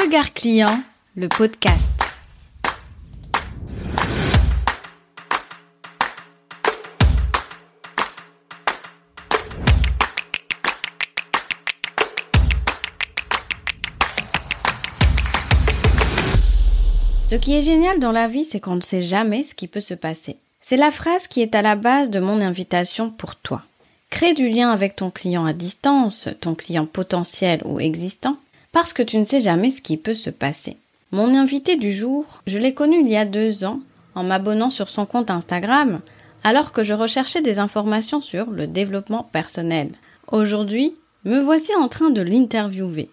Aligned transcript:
Regard 0.00 0.32
client, 0.32 0.80
le 1.16 1.28
podcast. 1.28 1.90
Ce 17.26 17.34
qui 17.34 17.56
est 17.56 17.62
génial 17.62 17.98
dans 17.98 18.12
la 18.12 18.28
vie, 18.28 18.44
c'est 18.44 18.60
qu'on 18.60 18.76
ne 18.76 18.80
sait 18.80 19.02
jamais 19.02 19.42
ce 19.42 19.56
qui 19.56 19.66
peut 19.66 19.80
se 19.80 19.94
passer. 19.94 20.36
C'est 20.60 20.76
la 20.76 20.92
phrase 20.92 21.26
qui 21.26 21.42
est 21.42 21.56
à 21.56 21.62
la 21.62 21.74
base 21.74 22.08
de 22.08 22.20
mon 22.20 22.40
invitation 22.40 23.10
pour 23.10 23.34
toi. 23.34 23.62
Crée 24.10 24.32
du 24.32 24.48
lien 24.48 24.70
avec 24.70 24.94
ton 24.94 25.10
client 25.10 25.44
à 25.44 25.52
distance, 25.52 26.28
ton 26.40 26.54
client 26.54 26.86
potentiel 26.86 27.62
ou 27.64 27.80
existant, 27.80 28.38
parce 28.78 28.92
que 28.92 29.02
tu 29.02 29.18
ne 29.18 29.24
sais 29.24 29.40
jamais 29.40 29.72
ce 29.72 29.82
qui 29.82 29.96
peut 29.96 30.14
se 30.14 30.30
passer. 30.30 30.76
Mon 31.10 31.34
invité 31.34 31.74
du 31.74 31.90
jour, 31.90 32.42
je 32.46 32.58
l'ai 32.58 32.74
connu 32.74 33.00
il 33.00 33.08
y 33.08 33.16
a 33.16 33.24
deux 33.24 33.64
ans 33.64 33.80
en 34.14 34.22
m'abonnant 34.22 34.70
sur 34.70 34.88
son 34.88 35.04
compte 35.04 35.32
Instagram 35.32 35.98
alors 36.44 36.70
que 36.70 36.84
je 36.84 36.94
recherchais 36.94 37.40
des 37.40 37.58
informations 37.58 38.20
sur 38.20 38.52
le 38.52 38.68
développement 38.68 39.24
personnel. 39.24 39.90
Aujourd'hui, 40.30 40.94
me 41.24 41.40
voici 41.40 41.74
en 41.74 41.88
train 41.88 42.10
de 42.10 42.20
l'interviewer. 42.22 43.10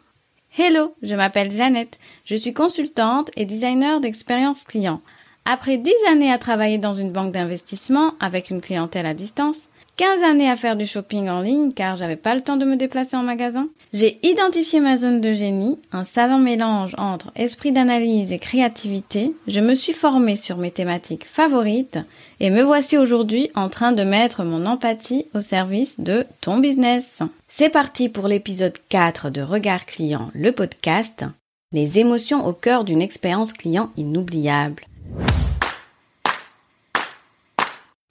Hello, 0.55 0.93
je 1.01 1.15
m'appelle 1.15 1.49
Jeannette. 1.49 1.97
Je 2.25 2.35
suis 2.35 2.53
consultante 2.53 3.31
et 3.35 3.45
designer 3.45 4.01
d'expérience 4.01 4.65
client. 4.65 5.01
Après 5.45 5.77
10 5.77 5.91
années 6.11 6.31
à 6.31 6.37
travailler 6.37 6.77
dans 6.77 6.93
une 6.93 7.11
banque 7.11 7.31
d'investissement 7.31 8.13
avec 8.19 8.51
une 8.51 8.61
clientèle 8.61 9.07
à 9.07 9.15
distance, 9.15 9.61
15 9.97 10.23
années 10.23 10.49
à 10.49 10.57
faire 10.57 10.75
du 10.75 10.85
shopping 10.85 11.29
en 11.29 11.39
ligne 11.39 11.71
car 11.71 11.95
j'avais 11.95 12.17
pas 12.17 12.35
le 12.35 12.41
temps 12.41 12.57
de 12.57 12.65
me 12.65 12.75
déplacer 12.75 13.15
en 13.15 13.23
magasin. 13.23 13.69
J'ai 13.93 14.19
identifié 14.27 14.81
ma 14.81 14.97
zone 14.97 15.21
de 15.21 15.31
génie, 15.31 15.79
un 15.93 16.03
savant 16.03 16.37
mélange 16.37 16.93
entre 16.97 17.31
esprit 17.37 17.71
d'analyse 17.71 18.33
et 18.33 18.39
créativité. 18.39 19.31
Je 19.47 19.61
me 19.61 19.73
suis 19.73 19.93
formée 19.93 20.35
sur 20.35 20.57
mes 20.57 20.71
thématiques 20.71 21.25
favorites 21.25 21.97
et 22.41 22.49
me 22.49 22.61
voici 22.61 22.97
aujourd'hui 22.97 23.49
en 23.55 23.69
train 23.69 23.93
de 23.93 24.03
mettre 24.03 24.43
mon 24.43 24.65
empathie 24.65 25.27
au 25.33 25.39
service 25.39 25.97
de 25.97 26.25
ton 26.41 26.57
business. 26.57 27.19
C'est 27.47 27.69
parti 27.69 28.09
pour 28.09 28.27
l'épisode 28.27 28.77
4 28.89 29.29
de 29.29 29.41
Regard 29.41 29.85
Client, 29.85 30.29
le 30.33 30.51
podcast. 30.51 31.23
Les 31.71 31.99
émotions 31.99 32.45
au 32.45 32.51
cœur 32.51 32.83
d'une 32.83 33.01
expérience 33.01 33.53
client 33.53 33.91
inoubliable. 33.95 34.83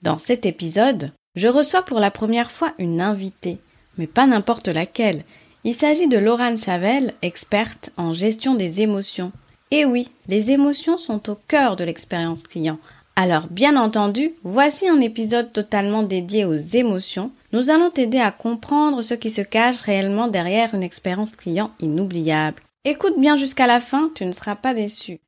Dans 0.01 0.17
cet 0.17 0.47
épisode, 0.47 1.11
je 1.35 1.47
reçois 1.47 1.83
pour 1.83 1.99
la 1.99 2.11
première 2.11 2.51
fois 2.51 2.73
une 2.77 3.01
invitée, 3.01 3.57
mais 3.97 4.07
pas 4.07 4.27
n'importe 4.27 4.67
laquelle. 4.67 5.23
Il 5.63 5.75
s'agit 5.75 6.07
de 6.07 6.17
Laurent 6.17 6.55
Chavel, 6.57 7.13
experte 7.21 7.89
en 7.97 8.13
gestion 8.13 8.55
des 8.55 8.81
émotions. 8.81 9.31
Et 9.71 9.83
oui, 9.85 10.09
les 10.27 10.51
émotions 10.51 10.97
sont 10.97 11.29
au 11.29 11.37
cœur 11.47 11.75
de 11.75 11.83
l'expérience 11.83 12.43
client. 12.43 12.77
Alors, 13.15 13.47
bien 13.49 13.77
entendu, 13.77 14.33
voici 14.43 14.87
un 14.87 14.99
épisode 14.99 15.53
totalement 15.53 16.03
dédié 16.03 16.45
aux 16.45 16.55
émotions. 16.55 17.31
Nous 17.53 17.69
allons 17.69 17.89
t'aider 17.89 18.19
à 18.19 18.31
comprendre 18.31 19.01
ce 19.01 19.13
qui 19.13 19.31
se 19.31 19.41
cache 19.41 19.79
réellement 19.79 20.27
derrière 20.27 20.75
une 20.75 20.83
expérience 20.83 21.31
client 21.31 21.71
inoubliable. 21.79 22.61
Écoute 22.83 23.17
bien 23.17 23.37
jusqu'à 23.37 23.67
la 23.67 23.79
fin, 23.79 24.11
tu 24.13 24.25
ne 24.25 24.33
seras 24.33 24.55
pas 24.55 24.73
déçu. 24.73 25.19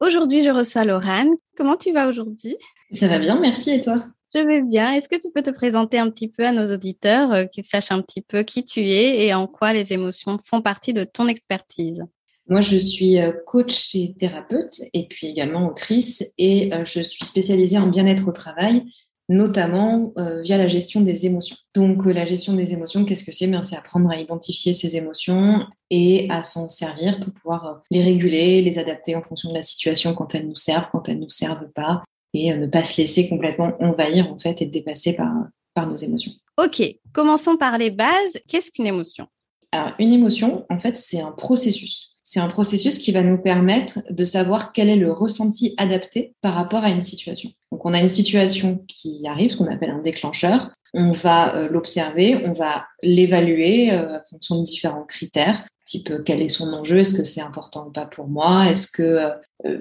Aujourd'hui, 0.00 0.42
je 0.42 0.50
reçois 0.50 0.84
Laurane. 0.84 1.30
Comment 1.56 1.76
tu 1.76 1.92
vas 1.92 2.08
aujourd'hui? 2.08 2.56
Ça 2.92 3.08
va 3.08 3.18
bien, 3.18 3.38
merci. 3.40 3.70
Et 3.70 3.80
toi? 3.80 3.96
Je 4.34 4.40
vais 4.40 4.62
bien. 4.62 4.92
Est-ce 4.92 5.08
que 5.08 5.16
tu 5.16 5.28
peux 5.34 5.42
te 5.42 5.50
présenter 5.50 5.98
un 5.98 6.10
petit 6.10 6.28
peu 6.28 6.46
à 6.46 6.52
nos 6.52 6.72
auditeurs, 6.72 7.32
euh, 7.32 7.44
qu'ils 7.46 7.64
sachent 7.64 7.90
un 7.90 8.00
petit 8.02 8.22
peu 8.22 8.42
qui 8.42 8.64
tu 8.64 8.80
es 8.80 9.26
et 9.26 9.34
en 9.34 9.46
quoi 9.46 9.72
les 9.72 9.92
émotions 9.92 10.38
font 10.44 10.62
partie 10.62 10.92
de 10.92 11.02
ton 11.04 11.26
expertise? 11.26 12.04
Moi, 12.46 12.60
je 12.60 12.78
suis 12.78 13.18
euh, 13.18 13.32
coach 13.46 13.94
et 13.94 14.14
thérapeute 14.18 14.72
et 14.94 15.06
puis 15.08 15.26
également 15.26 15.66
autrice 15.68 16.32
et 16.38 16.72
euh, 16.72 16.84
je 16.84 17.00
suis 17.00 17.24
spécialisée 17.24 17.78
en 17.78 17.88
bien-être 17.88 18.28
au 18.28 18.32
travail 18.32 18.84
notamment 19.28 20.12
euh, 20.18 20.40
via 20.42 20.56
la 20.56 20.68
gestion 20.68 21.00
des 21.00 21.26
émotions. 21.26 21.56
Donc 21.74 22.06
euh, 22.06 22.12
la 22.12 22.24
gestion 22.24 22.54
des 22.54 22.72
émotions, 22.72 23.04
qu'est-ce 23.04 23.24
que 23.24 23.32
c'est? 23.32 23.46
Ben, 23.46 23.62
C'est 23.62 23.76
apprendre 23.76 24.10
à 24.10 24.18
identifier 24.18 24.72
ses 24.72 24.96
émotions 24.96 25.66
et 25.90 26.26
à 26.30 26.42
s'en 26.42 26.68
servir 26.68 27.20
pour 27.20 27.32
pouvoir 27.34 27.66
euh, 27.66 27.74
les 27.90 28.02
réguler, 28.02 28.62
les 28.62 28.78
adapter 28.78 29.14
en 29.14 29.22
fonction 29.22 29.50
de 29.50 29.54
la 29.54 29.62
situation 29.62 30.14
quand 30.14 30.34
elles 30.34 30.48
nous 30.48 30.56
servent, 30.56 30.88
quand 30.90 31.08
elles 31.08 31.20
nous 31.20 31.28
servent 31.28 31.70
pas, 31.74 32.02
et 32.34 32.54
ne 32.54 32.66
pas 32.66 32.84
se 32.84 33.00
laisser 33.00 33.28
complètement 33.28 33.72
envahir 33.80 34.32
en 34.32 34.38
fait 34.38 34.62
et 34.62 34.66
dépasser 34.66 35.14
par, 35.14 35.32
par 35.74 35.86
nos 35.86 35.96
émotions. 35.96 36.32
Ok, 36.58 36.82
commençons 37.12 37.56
par 37.56 37.78
les 37.78 37.90
bases. 37.90 38.38
Qu'est-ce 38.48 38.70
qu'une 38.70 38.86
émotion? 38.86 39.26
Alors, 39.72 39.92
une 39.98 40.12
émotion, 40.12 40.64
en 40.70 40.78
fait, 40.78 40.96
c'est 40.96 41.20
un 41.20 41.32
processus 41.32 42.18
c'est 42.30 42.40
un 42.40 42.48
processus 42.48 42.98
qui 42.98 43.10
va 43.10 43.22
nous 43.22 43.38
permettre 43.38 44.00
de 44.10 44.22
savoir 44.22 44.74
quel 44.74 44.90
est 44.90 44.96
le 44.96 45.10
ressenti 45.10 45.72
adapté 45.78 46.34
par 46.42 46.52
rapport 46.52 46.84
à 46.84 46.90
une 46.90 47.02
situation. 47.02 47.48
On 47.88 47.94
a 47.94 48.00
une 48.00 48.10
situation 48.10 48.84
qui 48.86 49.26
arrive, 49.26 49.56
qu'on 49.56 49.72
appelle 49.72 49.88
un 49.88 50.02
déclencheur. 50.02 50.68
On 50.92 51.12
va 51.12 51.54
euh, 51.54 51.70
l'observer, 51.70 52.42
on 52.44 52.52
va 52.52 52.86
l'évaluer 53.02 53.92
euh, 53.92 54.18
en 54.18 54.20
fonction 54.28 54.58
de 54.58 54.62
différents 54.62 55.04
critères, 55.04 55.66
type 55.86 56.10
euh, 56.10 56.22
quel 56.22 56.42
est 56.42 56.50
son 56.50 56.70
enjeu, 56.74 56.98
est-ce 56.98 57.14
que 57.14 57.24
c'est 57.24 57.40
important 57.40 57.86
ou 57.86 57.90
pas 57.90 58.04
pour 58.04 58.28
moi, 58.28 58.66
est-ce 58.68 58.90
que, 58.90 59.30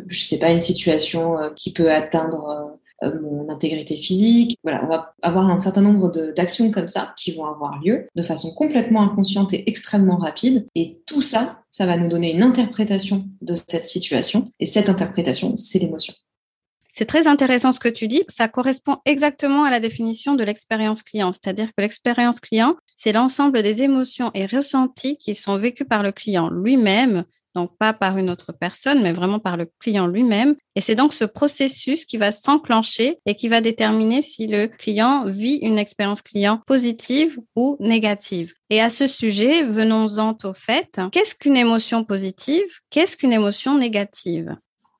je 0.07 0.23
sais 0.23 0.39
pas, 0.39 0.51
une 0.51 0.61
situation 0.61 1.35
qui 1.57 1.73
peut 1.73 1.91
atteindre 1.91 2.79
mon 3.03 3.49
intégrité 3.49 3.97
physique. 3.97 4.57
Voilà, 4.63 4.83
on 4.85 4.87
va 4.87 5.13
avoir 5.21 5.49
un 5.49 5.59
certain 5.59 5.81
nombre 5.81 6.09
d'actions 6.33 6.71
comme 6.71 6.87
ça 6.87 7.13
qui 7.17 7.33
vont 7.35 7.45
avoir 7.45 7.79
lieu 7.83 8.07
de 8.15 8.23
façon 8.23 8.53
complètement 8.55 9.01
inconsciente 9.01 9.53
et 9.53 9.69
extrêmement 9.69 10.17
rapide. 10.17 10.65
Et 10.75 11.01
tout 11.05 11.21
ça, 11.21 11.61
ça 11.71 11.85
va 11.85 11.97
nous 11.97 12.07
donner 12.07 12.33
une 12.33 12.41
interprétation 12.41 13.25
de 13.41 13.53
cette 13.67 13.85
situation. 13.85 14.49
Et 14.59 14.65
cette 14.65 14.89
interprétation, 14.89 15.55
c'est 15.57 15.79
l'émotion. 15.79 16.13
C'est 16.97 17.05
très 17.05 17.27
intéressant 17.27 17.71
ce 17.71 17.79
que 17.79 17.89
tu 17.89 18.07
dis. 18.07 18.23
Ça 18.27 18.47
correspond 18.47 18.97
exactement 19.05 19.65
à 19.65 19.69
la 19.69 19.79
définition 19.79 20.33
de 20.33 20.43
l'expérience 20.43 21.03
client. 21.03 21.31
C'est-à-dire 21.31 21.67
que 21.67 21.81
l'expérience 21.83 22.39
client, 22.39 22.75
c'est 22.95 23.11
l'ensemble 23.11 23.61
des 23.61 23.83
émotions 23.83 24.31
et 24.33 24.47
ressentis 24.47 25.15
qui 25.17 25.35
sont 25.35 25.57
vécus 25.57 25.85
par 25.87 26.01
le 26.01 26.11
client 26.11 26.49
lui-même 26.49 27.23
donc 27.55 27.75
pas 27.79 27.91
par 27.91 28.19
une 28.19 28.29
autre 28.29 28.51
personne, 28.51 29.01
mais 29.01 29.13
vraiment 29.13 29.39
par 29.39 29.57
le 29.57 29.67
client 29.79 30.05
lui-même. 30.05 30.55
Et 30.75 30.81
c'est 30.81 30.93
donc 30.93 31.11
ce 31.11 31.25
processus 31.25 32.05
qui 32.05 32.17
va 32.17 32.31
s'enclencher 32.31 33.17
et 33.25 33.33
qui 33.33 33.47
va 33.47 33.61
déterminer 33.61 34.21
si 34.21 34.45
le 34.45 34.67
client 34.67 35.25
vit 35.25 35.55
une 35.63 35.79
expérience 35.79 36.21
client 36.21 36.61
positive 36.67 37.39
ou 37.55 37.75
négative. 37.79 38.53
Et 38.69 38.79
à 38.79 38.91
ce 38.91 39.07
sujet, 39.07 39.63
venons-en 39.63 40.37
au 40.43 40.53
fait. 40.53 41.01
Qu'est-ce 41.11 41.33
qu'une 41.33 41.57
émotion 41.57 42.03
positive? 42.03 42.67
Qu'est-ce 42.91 43.17
qu'une 43.17 43.33
émotion 43.33 43.75
négative? 43.75 44.55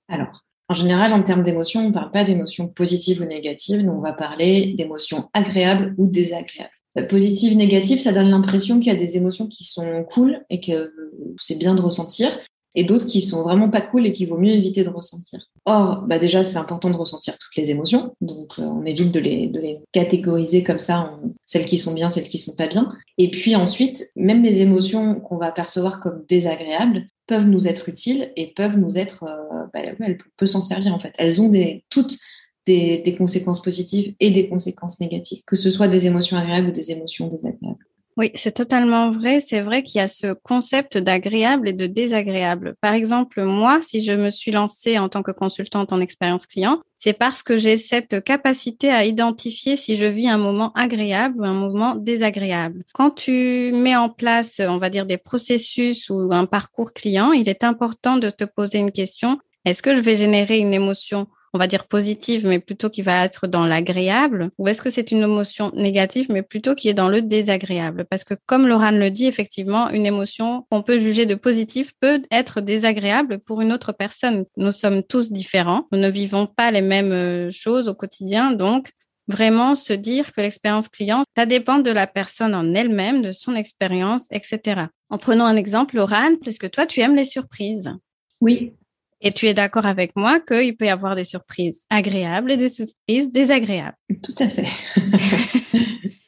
Alors, 0.07 0.47
en 0.69 0.75
général, 0.75 1.13
en 1.13 1.23
termes 1.23 1.44
d'émotions, 1.44 1.81
on 1.81 1.89
ne 1.89 1.94
parle 1.94 2.11
pas 2.11 2.23
d'émotions 2.23 2.67
positives 2.67 3.22
ou 3.22 3.25
négatives, 3.25 3.83
nous 3.83 3.94
on 3.94 4.01
va 4.01 4.13
parler 4.13 4.73
d'émotions 4.78 5.29
agréables 5.33 5.95
ou 5.97 6.07
désagréables. 6.07 6.72
Euh, 6.97 7.03
positive, 7.03 7.55
négative, 7.55 8.00
ça 8.00 8.13
donne 8.13 8.29
l'impression 8.29 8.79
qu'il 8.79 8.91
y 8.91 8.95
a 8.95 9.00
des 9.00 9.17
émotions 9.17 9.47
qui 9.47 9.63
sont 9.63 10.03
cool 10.03 10.41
et 10.50 10.59
que 10.59 10.91
c'est 11.39 11.57
bien 11.57 11.73
de 11.73 11.81
ressentir, 11.81 12.38
et 12.75 12.83
d'autres 12.83 13.07
qui 13.07 13.22
sont 13.22 13.44
vraiment 13.44 13.69
pas 13.69 13.81
cool 13.81 14.06
et 14.06 14.11
qu'il 14.11 14.29
vaut 14.29 14.38
mieux 14.38 14.51
éviter 14.51 14.83
de 14.83 14.89
ressentir. 14.89 15.39
Or, 15.66 16.03
bah 16.07 16.19
déjà, 16.19 16.44
c'est 16.44 16.57
important 16.57 16.89
de 16.89 16.95
ressentir 16.95 17.38
toutes 17.38 17.56
les 17.56 17.72
émotions, 17.72 18.13
donc 18.22 18.59
euh, 18.59 18.63
on 18.63 18.85
évite 18.85 19.11
de 19.11 19.19
les, 19.19 19.47
de 19.47 19.59
les 19.59 19.77
catégoriser 19.94 20.63
comme 20.63 20.79
ça, 20.79 21.00
en 21.00 21.33
celles 21.45 21.66
qui 21.66 21.77
sont 21.77 21.94
bien, 21.94 22.11
celles 22.11 22.27
qui 22.27 22.38
sont 22.38 22.56
pas 22.56 22.67
bien. 22.67 22.94
Et 23.17 23.31
puis 23.31 23.56
ensuite, 23.56 24.11
même 24.16 24.44
les 24.44 24.61
émotions 24.61 25.16
qu'on 25.16 25.38
va 25.38 25.51
percevoir 25.51 26.00
comme 26.01 26.23
désagréables 26.27 27.07
peuvent 27.27 27.47
nous 27.47 27.67
être 27.67 27.89
utiles 27.89 28.31
et 28.35 28.47
peuvent 28.47 28.77
nous 28.77 28.97
être, 28.97 29.23
euh, 29.23 29.65
bah, 29.73 29.81
elles 29.83 30.17
peuvent 30.38 30.47
s'en 30.47 30.61
servir 30.61 30.93
en 30.93 30.99
fait. 30.99 31.13
Elles 31.17 31.41
ont 31.41 31.51
toutes 31.89 32.17
des, 32.65 33.15
conséquences 33.17 33.61
positives 33.61 34.15
et 34.19 34.31
des 34.31 34.49
conséquences 34.49 34.99
négatives, 34.99 35.41
que 35.45 35.55
ce 35.55 35.69
soit 35.69 35.88
des 35.88 36.05
émotions 36.05 36.38
agréables 36.38 36.69
ou 36.69 36.71
des 36.71 36.91
émotions 36.91 37.27
désagréables. 37.27 37.85
Oui, 38.18 38.31
c'est 38.34 38.54
totalement 38.54 39.12
vrai. 39.12 39.40
C'est 39.40 39.62
vrai 39.62 39.84
qu'il 39.84 40.00
y 40.00 40.04
a 40.04 40.08
ce 40.08 40.34
concept 40.34 40.98
d'agréable 40.98 41.69
et 41.69 41.74
de 41.74 41.86
désagréable. 41.86 42.75
Par 42.81 42.94
exemple, 42.94 43.44
moi, 43.44 43.80
si 43.84 44.04
je 44.04 44.12
me 44.12 44.31
suis 44.31 44.50
lancée 44.52 44.98
en 44.98 45.08
tant 45.08 45.22
que 45.22 45.31
consultante 45.31 45.94
en 45.94 46.02
expérience 46.02 46.48
client, 46.48 46.81
c'est 46.98 47.14
parce 47.14 47.44
que 47.44 47.58
j'ai 47.60 47.78
cette 47.78 48.24
capacité 48.24 48.90
à 48.90 49.06
identifier 49.06 49.78
si 49.78 49.98
je 49.98 50.06
vis 50.06 50.28
un 50.30 50.40
moment 50.40 50.74
agréable 50.74 51.42
ou 51.42 51.46
un 51.46 51.54
moment 51.54 51.94
désagréable. 51.94 52.84
Quand 52.96 53.12
tu 53.12 53.72
mets 53.75 53.96
en 53.96 54.10
place, 54.10 54.62
on 54.68 54.78
va 54.78 54.90
dire, 54.90 55.06
des 55.06 55.19
processus 55.19 56.10
ou 56.10 56.30
un 56.31 56.48
parcours 56.48 56.94
client, 56.94 57.34
il 57.34 57.48
est 57.48 57.64
important 57.64 58.18
de 58.18 58.31
te 58.31 58.46
poser 58.46 58.80
une 58.80 58.92
question. 58.92 59.38
Est-ce 59.64 59.84
que 59.84 59.94
je 59.94 60.02
vais 60.02 60.16
générer 60.16 60.58
une 60.58 60.74
émotion 60.74 61.28
on 61.53 61.57
va 61.57 61.67
dire 61.67 61.85
positive, 61.88 62.45
mais 62.45 62.59
plutôt 62.59 62.89
qui 62.89 63.01
va 63.01 63.23
être 63.25 63.47
dans 63.47 63.65
l'agréable 63.65 64.51
Ou 64.57 64.67
est-ce 64.67 64.81
que 64.81 64.89
c'est 64.89 65.11
une 65.11 65.23
émotion 65.23 65.71
négative, 65.75 66.27
mais 66.29 66.44
plutôt 66.44 66.75
qui 66.75 66.89
est 66.89 66.94
dans 66.94 67.09
le 67.09 67.21
désagréable? 67.21 68.05
Parce 68.09 68.23
que 68.23 68.33
comme 68.45 68.67
Laurent 68.67 68.91
le 68.91 69.09
dit, 69.09 69.25
effectivement, 69.25 69.89
une 69.89 70.05
émotion 70.05 70.65
qu'on 70.69 70.83
peut 70.83 70.99
juger 70.99 71.25
de 71.25 71.35
positive 71.35 71.94
peut 71.99 72.21
être 72.31 72.61
désagréable 72.61 73.39
pour 73.39 73.61
une 73.61 73.73
autre 73.73 73.91
personne. 73.91 74.45
Nous 74.57 74.71
sommes 74.71 75.03
tous 75.03 75.31
différents. 75.31 75.88
Nous 75.91 75.99
ne 75.99 76.09
vivons 76.09 76.47
pas 76.47 76.71
les 76.71 76.81
mêmes 76.81 77.11
euh, 77.11 77.49
choses 77.51 77.88
au 77.88 77.94
quotidien. 77.94 78.51
Donc, 78.51 78.91
Vraiment 79.27 79.75
se 79.75 79.91
dire 79.91 80.31
que 80.31 80.39
l'expérience 80.39 80.88
client, 80.88 81.23
ça 81.35 81.45
dépend 81.45 81.79
de 81.79 81.91
la 81.91 82.07
personne 82.07 82.55
en 82.55 82.73
elle-même, 82.73 83.21
de 83.21 83.31
son 83.31 83.55
expérience, 83.55 84.23
etc. 84.31 84.85
En 85.09 85.17
prenant 85.17 85.45
un 85.45 85.57
exemple, 85.57 85.97
Laurent, 85.97 86.31
est-ce 86.45 86.59
que 86.59 86.67
toi, 86.67 86.85
tu 86.85 87.01
aimes 87.01 87.15
les 87.15 87.25
surprises 87.25 87.91
Oui. 88.39 88.73
Et 89.22 89.31
tu 89.31 89.48
es 89.48 89.54
d'accord 89.54 89.86
avec 89.86 90.16
moi 90.16 90.40
qu'il 90.40 90.78
peut 90.78 90.86
y 90.86 90.90
avoir 90.90 91.16
des 91.16 91.24
surprises 91.24 91.81
agréables 91.90 92.52
et 92.52 92.58
des 92.58 92.69
surprises 92.69 93.31
désagréables. 93.31 93.98
Tout 94.22 94.36
à 94.40 94.48
fait. 94.48 94.68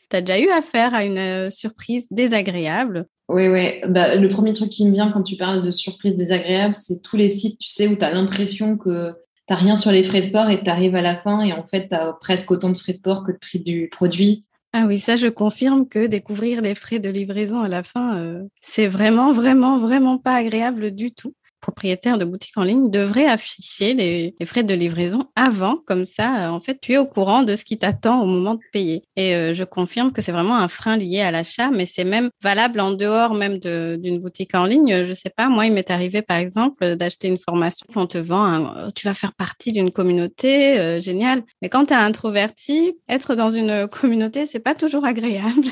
tu 0.10 0.16
as 0.16 0.22
déjà 0.22 0.40
eu 0.40 0.50
affaire 0.50 0.94
à 0.94 1.04
une 1.04 1.18
euh, 1.18 1.50
surprise 1.50 2.08
désagréable? 2.10 3.06
Oui, 3.28 3.48
oui. 3.48 3.82
Bah, 3.88 4.16
le 4.16 4.28
premier 4.28 4.54
truc 4.54 4.70
qui 4.70 4.88
me 4.88 4.94
vient 4.94 5.12
quand 5.12 5.22
tu 5.22 5.36
parles 5.36 5.62
de 5.62 5.70
surprise 5.70 6.16
désagréable, 6.16 6.76
c'est 6.76 7.02
tous 7.04 7.16
les 7.16 7.30
sites, 7.30 7.60
tu 7.60 7.70
sais, 7.70 7.88
où 7.88 7.96
tu 7.96 8.04
as 8.04 8.12
l'impression 8.12 8.76
que 8.76 9.14
tu 9.48 9.54
rien 9.54 9.76
sur 9.76 9.92
les 9.92 10.04
frais 10.04 10.22
de 10.22 10.32
port 10.32 10.50
et 10.50 10.62
tu 10.62 10.70
arrives 10.70 10.96
à 10.96 11.02
la 11.02 11.16
fin 11.16 11.42
et 11.42 11.54
en 11.54 11.66
fait, 11.66 11.90
tu 11.90 11.96
as 11.96 12.14
presque 12.14 12.50
autant 12.52 12.70
de 12.70 12.78
frais 12.78 12.94
de 12.94 13.00
port 13.00 13.24
que 13.24 13.32
de 13.32 13.38
prix 13.38 13.60
du 13.60 13.88
produit. 13.92 14.46
Ah 14.74 14.86
oui, 14.88 15.00
ça, 15.00 15.16
je 15.16 15.28
confirme 15.28 15.88
que 15.88 16.06
découvrir 16.06 16.62
les 16.62 16.76
frais 16.76 17.00
de 17.00 17.10
livraison 17.10 17.62
à 17.62 17.68
la 17.68 17.82
fin, 17.82 18.18
euh, 18.18 18.44
c'est 18.62 18.88
vraiment, 18.88 19.34
vraiment, 19.34 19.80
vraiment 19.80 20.20
pas 20.20 20.36
agréable 20.36 20.92
du 20.92 21.12
tout 21.12 21.34
propriétaire 21.60 22.18
de 22.18 22.26
boutique 22.26 22.58
en 22.58 22.64
ligne 22.64 22.90
devrait 22.90 23.26
afficher 23.26 23.94
les, 23.94 24.36
frais 24.46 24.64
de 24.64 24.74
livraison 24.74 25.30
avant, 25.36 25.78
comme 25.86 26.06
ça, 26.06 26.48
euh, 26.48 26.50
en 26.50 26.60
fait, 26.60 26.80
tu 26.82 26.94
es 26.94 26.98
au 26.98 27.06
courant 27.06 27.44
de 27.44 27.56
ce 27.56 27.64
qui 27.64 27.78
t'attend 27.78 28.22
au 28.22 28.26
moment 28.26 28.56
de 28.56 28.62
payer. 28.72 29.04
Et 29.16 29.36
euh, 29.36 29.54
je 29.54 29.64
confirme 29.64 30.12
que 30.12 30.22
c'est 30.22 30.32
vraiment 30.32 30.58
un 30.58 30.68
frein 30.68 30.98
lié 30.98 31.22
à 31.22 31.32
l'achat, 31.32 31.70
mais 31.70 31.86
c'est 31.86 32.04
même 32.04 32.30
valable 32.42 32.80
en 32.80 32.92
dehors 32.92 33.34
même 33.34 33.58
d'une 33.60 34.20
boutique 34.20 34.56
en 34.56 34.66
ligne. 34.66 35.06
Je 35.06 35.14
sais 35.14 35.30
pas, 35.30 35.50
moi, 35.50 35.66
il 35.66 35.74
m'est 35.74 35.92
arrivé, 35.92 36.22
par 36.22 36.38
exemple, 36.38 36.96
d'acheter 36.96 37.28
une 37.28 37.38
formation. 37.38 37.86
On 37.96 38.08
te 38.08 38.18
vend, 38.18 38.92
tu 38.96 39.08
vas 39.08 39.14
faire 39.14 39.34
partie 39.34 39.72
d'une 39.72 39.92
communauté, 39.92 40.80
euh, 40.80 41.00
génial. 41.00 41.44
Mais 41.62 41.70
quand 41.70 41.88
tu 41.88 41.94
es 41.94 41.98
introverti, 41.98 42.98
être 43.08 43.36
dans 43.36 43.50
une 43.50 43.88
communauté, 43.88 44.46
c'est 44.46 44.60
pas 44.60 44.76
toujours 44.76 45.06
agréable. 45.06 45.68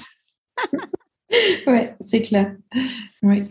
ouais, 1.68 1.96
c'est 2.02 2.22
clair. 2.22 2.56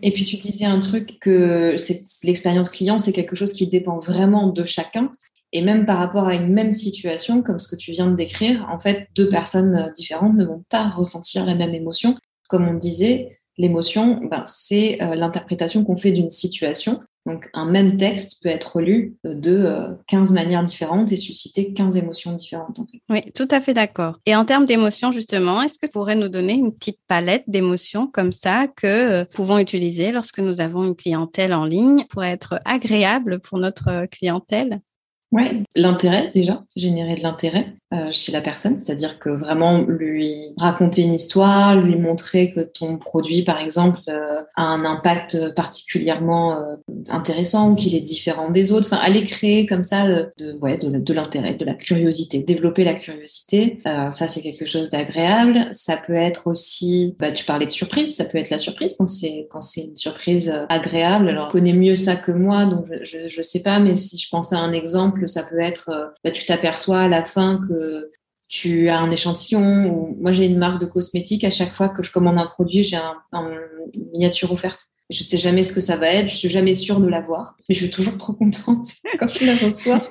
Et 0.02 0.10
puis 0.12 0.24
tu 0.24 0.36
disais 0.36 0.64
un 0.64 0.80
truc 0.80 1.18
que 1.20 1.76
l'expérience 2.24 2.68
client, 2.70 2.98
c'est 2.98 3.12
quelque 3.12 3.36
chose 3.36 3.52
qui 3.52 3.66
dépend 3.66 3.98
vraiment 3.98 4.48
de 4.48 4.64
chacun. 4.64 5.14
Et 5.52 5.62
même 5.62 5.86
par 5.86 5.98
rapport 5.98 6.26
à 6.26 6.34
une 6.34 6.52
même 6.52 6.72
situation, 6.72 7.42
comme 7.42 7.60
ce 7.60 7.68
que 7.68 7.76
tu 7.76 7.92
viens 7.92 8.10
de 8.10 8.16
décrire, 8.16 8.66
en 8.70 8.80
fait, 8.80 9.08
deux 9.14 9.28
personnes 9.28 9.92
différentes 9.94 10.34
ne 10.36 10.44
vont 10.44 10.64
pas 10.68 10.88
ressentir 10.88 11.46
la 11.46 11.54
même 11.54 11.74
émotion. 11.74 12.14
Comme 12.48 12.66
on 12.68 12.74
disait, 12.74 13.38
l'émotion, 13.58 14.20
ben, 14.30 14.44
c'est 14.46 15.02
euh, 15.02 15.14
l'interprétation 15.14 15.84
qu'on 15.84 15.96
fait 15.96 16.12
d'une 16.12 16.30
situation. 16.30 17.00
Donc, 17.26 17.48
un 17.54 17.66
même 17.66 17.96
texte 17.96 18.42
peut 18.42 18.48
être 18.48 18.80
lu 18.80 19.16
euh, 19.26 19.34
de 19.34 19.96
15 20.06 20.30
euh, 20.30 20.34
manières 20.34 20.62
différentes 20.62 21.10
et 21.12 21.16
susciter 21.16 21.72
15 21.72 21.96
émotions 21.96 22.32
différentes. 22.32 22.80
Oui, 23.10 23.20
tout 23.34 23.48
à 23.50 23.60
fait 23.60 23.74
d'accord. 23.74 24.20
Et 24.26 24.36
en 24.36 24.44
termes 24.44 24.64
d'émotions, 24.64 25.10
justement, 25.10 25.60
est-ce 25.60 25.78
que 25.78 25.86
tu 25.86 25.92
pourrais 25.92 26.14
nous 26.14 26.28
donner 26.28 26.54
une 26.54 26.72
petite 26.72 27.00
palette 27.08 27.44
d'émotions 27.48 28.06
comme 28.06 28.32
ça 28.32 28.68
que 28.68 29.20
nous 29.20 29.26
pouvons 29.34 29.58
utiliser 29.58 30.12
lorsque 30.12 30.38
nous 30.38 30.60
avons 30.60 30.84
une 30.84 30.96
clientèle 30.96 31.52
en 31.52 31.64
ligne 31.64 32.04
pour 32.08 32.24
être 32.24 32.60
agréable 32.64 33.40
pour 33.40 33.58
notre 33.58 34.06
clientèle? 34.06 34.80
Oui, 35.32 35.64
l'intérêt 35.74 36.30
déjà, 36.32 36.64
générer 36.76 37.16
de 37.16 37.22
l'intérêt 37.22 37.74
euh, 37.85 37.85
chez 38.10 38.32
la 38.32 38.40
personne, 38.40 38.76
c'est-à-dire 38.76 39.18
que 39.18 39.30
vraiment 39.30 39.82
lui 39.82 40.34
raconter 40.58 41.02
une 41.02 41.14
histoire, 41.14 41.76
lui 41.76 41.96
montrer 41.96 42.50
que 42.50 42.60
ton 42.60 42.98
produit, 42.98 43.42
par 43.44 43.60
exemple, 43.60 44.00
euh, 44.08 44.42
a 44.56 44.62
un 44.62 44.84
impact 44.84 45.54
particulièrement 45.54 46.58
euh, 46.58 46.76
intéressant 47.08 47.70
ou 47.70 47.74
qu'il 47.76 47.94
est 47.94 48.00
différent 48.00 48.50
des 48.50 48.72
autres. 48.72 48.88
Enfin, 48.92 49.02
aller 49.02 49.24
créer 49.24 49.66
comme 49.66 49.82
ça 49.82 50.08
de, 50.08 50.58
ouais, 50.60 50.78
de, 50.78 51.12
l'intérêt, 51.12 51.54
de 51.54 51.64
la 51.64 51.74
curiosité, 51.74 52.40
développer 52.40 52.82
la 52.82 52.94
curiosité. 52.94 53.80
ça, 53.84 54.28
c'est 54.28 54.40
quelque 54.40 54.64
chose 54.64 54.90
d'agréable. 54.90 55.68
Ça 55.72 55.96
peut 55.96 56.14
être 56.14 56.48
aussi, 56.48 57.14
bah, 57.18 57.30
tu 57.30 57.44
parlais 57.44 57.66
de 57.66 57.70
surprise, 57.70 58.16
ça 58.16 58.24
peut 58.24 58.38
être 58.38 58.50
la 58.50 58.58
surprise 58.58 58.96
quand 58.98 59.06
c'est 59.06 59.46
quand 59.50 59.62
c'est 59.62 59.82
une 59.82 59.96
surprise 59.96 60.52
agréable. 60.68 61.28
Alors, 61.28 61.48
on 61.48 61.52
connaît 61.52 61.72
mieux 61.72 61.96
ça 61.96 62.16
que 62.16 62.32
moi, 62.32 62.64
donc 62.64 62.86
je, 63.02 63.28
je 63.28 63.42
sais 63.42 63.62
pas, 63.62 63.78
mais 63.78 63.94
si 63.94 64.18
je 64.18 64.28
pense 64.28 64.52
à 64.52 64.58
un 64.58 64.72
exemple 64.72 65.26
ça 65.26 65.42
peut 65.42 65.60
être, 65.60 65.90
euh, 65.90 66.06
bah, 66.24 66.30
tu 66.30 66.44
t'aperçois 66.44 67.00
à 67.00 67.08
la 67.08 67.24
fin 67.24 67.60
que 67.68 67.74
tu 68.48 68.88
as 68.88 69.00
un 69.00 69.10
échantillon. 69.10 70.14
moi, 70.20 70.32
j'ai 70.32 70.46
une 70.46 70.58
marque 70.58 70.80
de 70.80 70.86
cosmétiques. 70.86 71.44
À 71.44 71.50
chaque 71.50 71.74
fois 71.74 71.88
que 71.88 72.02
je 72.02 72.12
commande 72.12 72.38
un 72.38 72.46
produit, 72.46 72.84
j'ai 72.84 72.96
un, 72.96 73.16
une 73.32 74.10
miniature 74.12 74.52
offerte. 74.52 74.80
Je 75.10 75.22
sais 75.22 75.38
jamais 75.38 75.62
ce 75.62 75.72
que 75.72 75.80
ça 75.80 75.96
va 75.96 76.08
être. 76.08 76.28
Je 76.28 76.36
suis 76.36 76.48
jamais 76.48 76.74
sûre 76.74 77.00
de 77.00 77.06
l'avoir, 77.06 77.56
mais 77.68 77.74
je 77.74 77.80
suis 77.80 77.90
toujours 77.90 78.18
trop 78.18 78.32
contente 78.32 78.86
quand 79.18 79.32
je 79.32 79.44
la 79.44 79.56
reçois. 79.56 80.08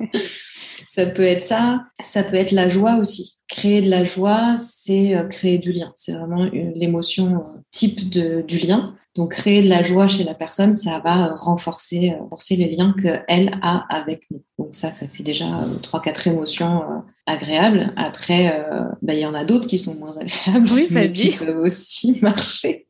ça 0.88 1.06
peut 1.06 1.26
être 1.26 1.42
ça. 1.42 1.82
Ça 2.02 2.24
peut 2.24 2.36
être 2.36 2.52
la 2.52 2.70
joie 2.70 2.96
aussi. 2.96 3.38
Créer 3.48 3.82
de 3.82 3.90
la 3.90 4.06
joie, 4.06 4.58
c'est 4.58 5.16
euh, 5.16 5.24
créer 5.24 5.58
du 5.58 5.72
lien. 5.72 5.92
C'est 5.96 6.14
vraiment 6.14 6.46
l'émotion 6.54 7.36
euh, 7.36 7.60
type 7.72 8.10
de, 8.10 8.42
du 8.42 8.60
lien. 8.60 8.96
Donc, 9.16 9.32
créer 9.32 9.62
de 9.62 9.70
la 9.70 9.82
joie 9.82 10.10
chez 10.10 10.26
la 10.26 10.34
personne, 10.34 10.74
ça 10.74 11.00
va 11.00 11.28
euh, 11.28 11.36
renforcer, 11.36 12.12
euh, 12.12 12.22
renforcer 12.24 12.58
les 12.58 12.70
liens 12.76 12.94
qu'elle 13.02 13.52
a 13.62 13.86
avec 13.90 14.24
nous. 14.30 14.44
Donc, 14.60 14.74
ça, 14.74 14.94
ça 14.94 15.08
fait 15.08 15.24
déjà 15.24 15.46
euh, 15.46 15.78
trois, 15.82 16.02
quatre 16.02 16.28
émotions 16.28 16.84
agréables. 17.26 17.94
Après, 17.96 18.66
bah, 19.02 19.14
il 19.14 19.20
y 19.20 19.26
en 19.26 19.34
a 19.34 19.46
d'autres 19.46 19.68
qui 19.68 19.80
sont 19.80 19.96
moins 19.96 20.18
agréables, 20.18 20.70
oui, 20.72 20.88
mais 20.92 21.12
qui 21.12 21.32
peuvent 21.32 21.58
aussi 21.58 22.20
marcher. 22.22 22.88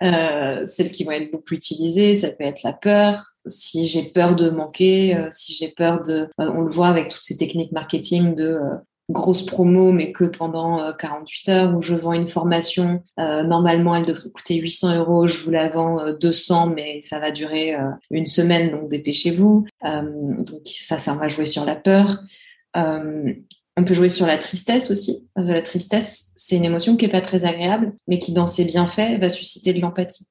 celles 0.00 0.90
qui 0.90 1.04
vont 1.04 1.12
être 1.12 1.30
beaucoup 1.30 1.54
utilisées, 1.54 2.14
ça 2.14 2.30
peut 2.30 2.44
être 2.44 2.62
la 2.64 2.72
peur. 2.72 3.22
Si 3.46 3.86
j'ai 3.86 4.10
peur 4.10 4.36
de 4.36 4.50
manquer, 4.50 5.16
si 5.30 5.54
j'ai 5.54 5.68
peur 5.68 6.02
de, 6.02 6.28
on 6.38 6.62
le 6.62 6.72
voit 6.72 6.88
avec 6.88 7.08
toutes 7.08 7.24
ces 7.24 7.36
techniques 7.36 7.72
marketing 7.72 8.34
de 8.34 8.58
grosse 9.10 9.44
promo, 9.44 9.92
mais 9.92 10.12
que 10.12 10.24
pendant 10.24 10.92
48 10.92 11.48
euh, 11.48 11.52
heures, 11.52 11.76
où 11.76 11.82
je 11.82 11.94
vends 11.94 12.12
une 12.12 12.28
formation. 12.28 13.02
Euh, 13.20 13.42
normalement, 13.42 13.94
elle 13.94 14.06
devrait 14.06 14.30
coûter 14.30 14.56
800 14.56 14.96
euros. 14.96 15.26
Je 15.26 15.38
vous 15.38 15.50
la 15.50 15.68
vends 15.68 16.12
200, 16.12 16.68
euh, 16.68 16.72
mais 16.74 17.00
ça 17.02 17.20
va 17.20 17.30
durer 17.30 17.76
une 18.10 18.26
semaine, 18.26 18.70
donc 18.70 18.88
dépêchez-vous. 18.88 19.66
donc 19.82 20.60
ça, 20.64 20.98
ça 20.98 21.14
va 21.14 21.28
jouer 21.28 21.46
sur 21.46 21.64
la 21.64 21.76
peur. 21.76 22.22
on 22.74 23.84
peut 23.84 23.94
jouer 23.94 24.08
sur 24.08 24.26
la 24.26 24.38
tristesse 24.38 24.90
aussi. 24.90 25.28
La 25.36 25.62
tristesse, 25.62 26.32
c'est 26.36 26.56
une 26.56 26.64
émotion 26.64 26.96
qui 26.96 27.04
est 27.04 27.10
pas 27.10 27.20
très 27.20 27.44
agréable, 27.44 27.94
mais 28.08 28.18
qui, 28.18 28.32
dans 28.32 28.46
ses 28.46 28.64
bienfaits, 28.64 29.20
va 29.20 29.28
susciter 29.28 29.72
de 29.72 29.80
l'empathie. 29.80 30.26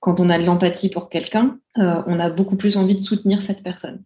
Quand 0.00 0.20
on 0.20 0.30
a 0.30 0.38
de 0.38 0.44
l'empathie 0.44 0.90
pour 0.90 1.08
quelqu'un, 1.08 1.58
on 1.76 2.20
a 2.20 2.30
beaucoup 2.30 2.56
plus 2.56 2.76
envie 2.76 2.94
de 2.94 3.00
soutenir 3.00 3.42
cette 3.42 3.62
personne. 3.62 4.02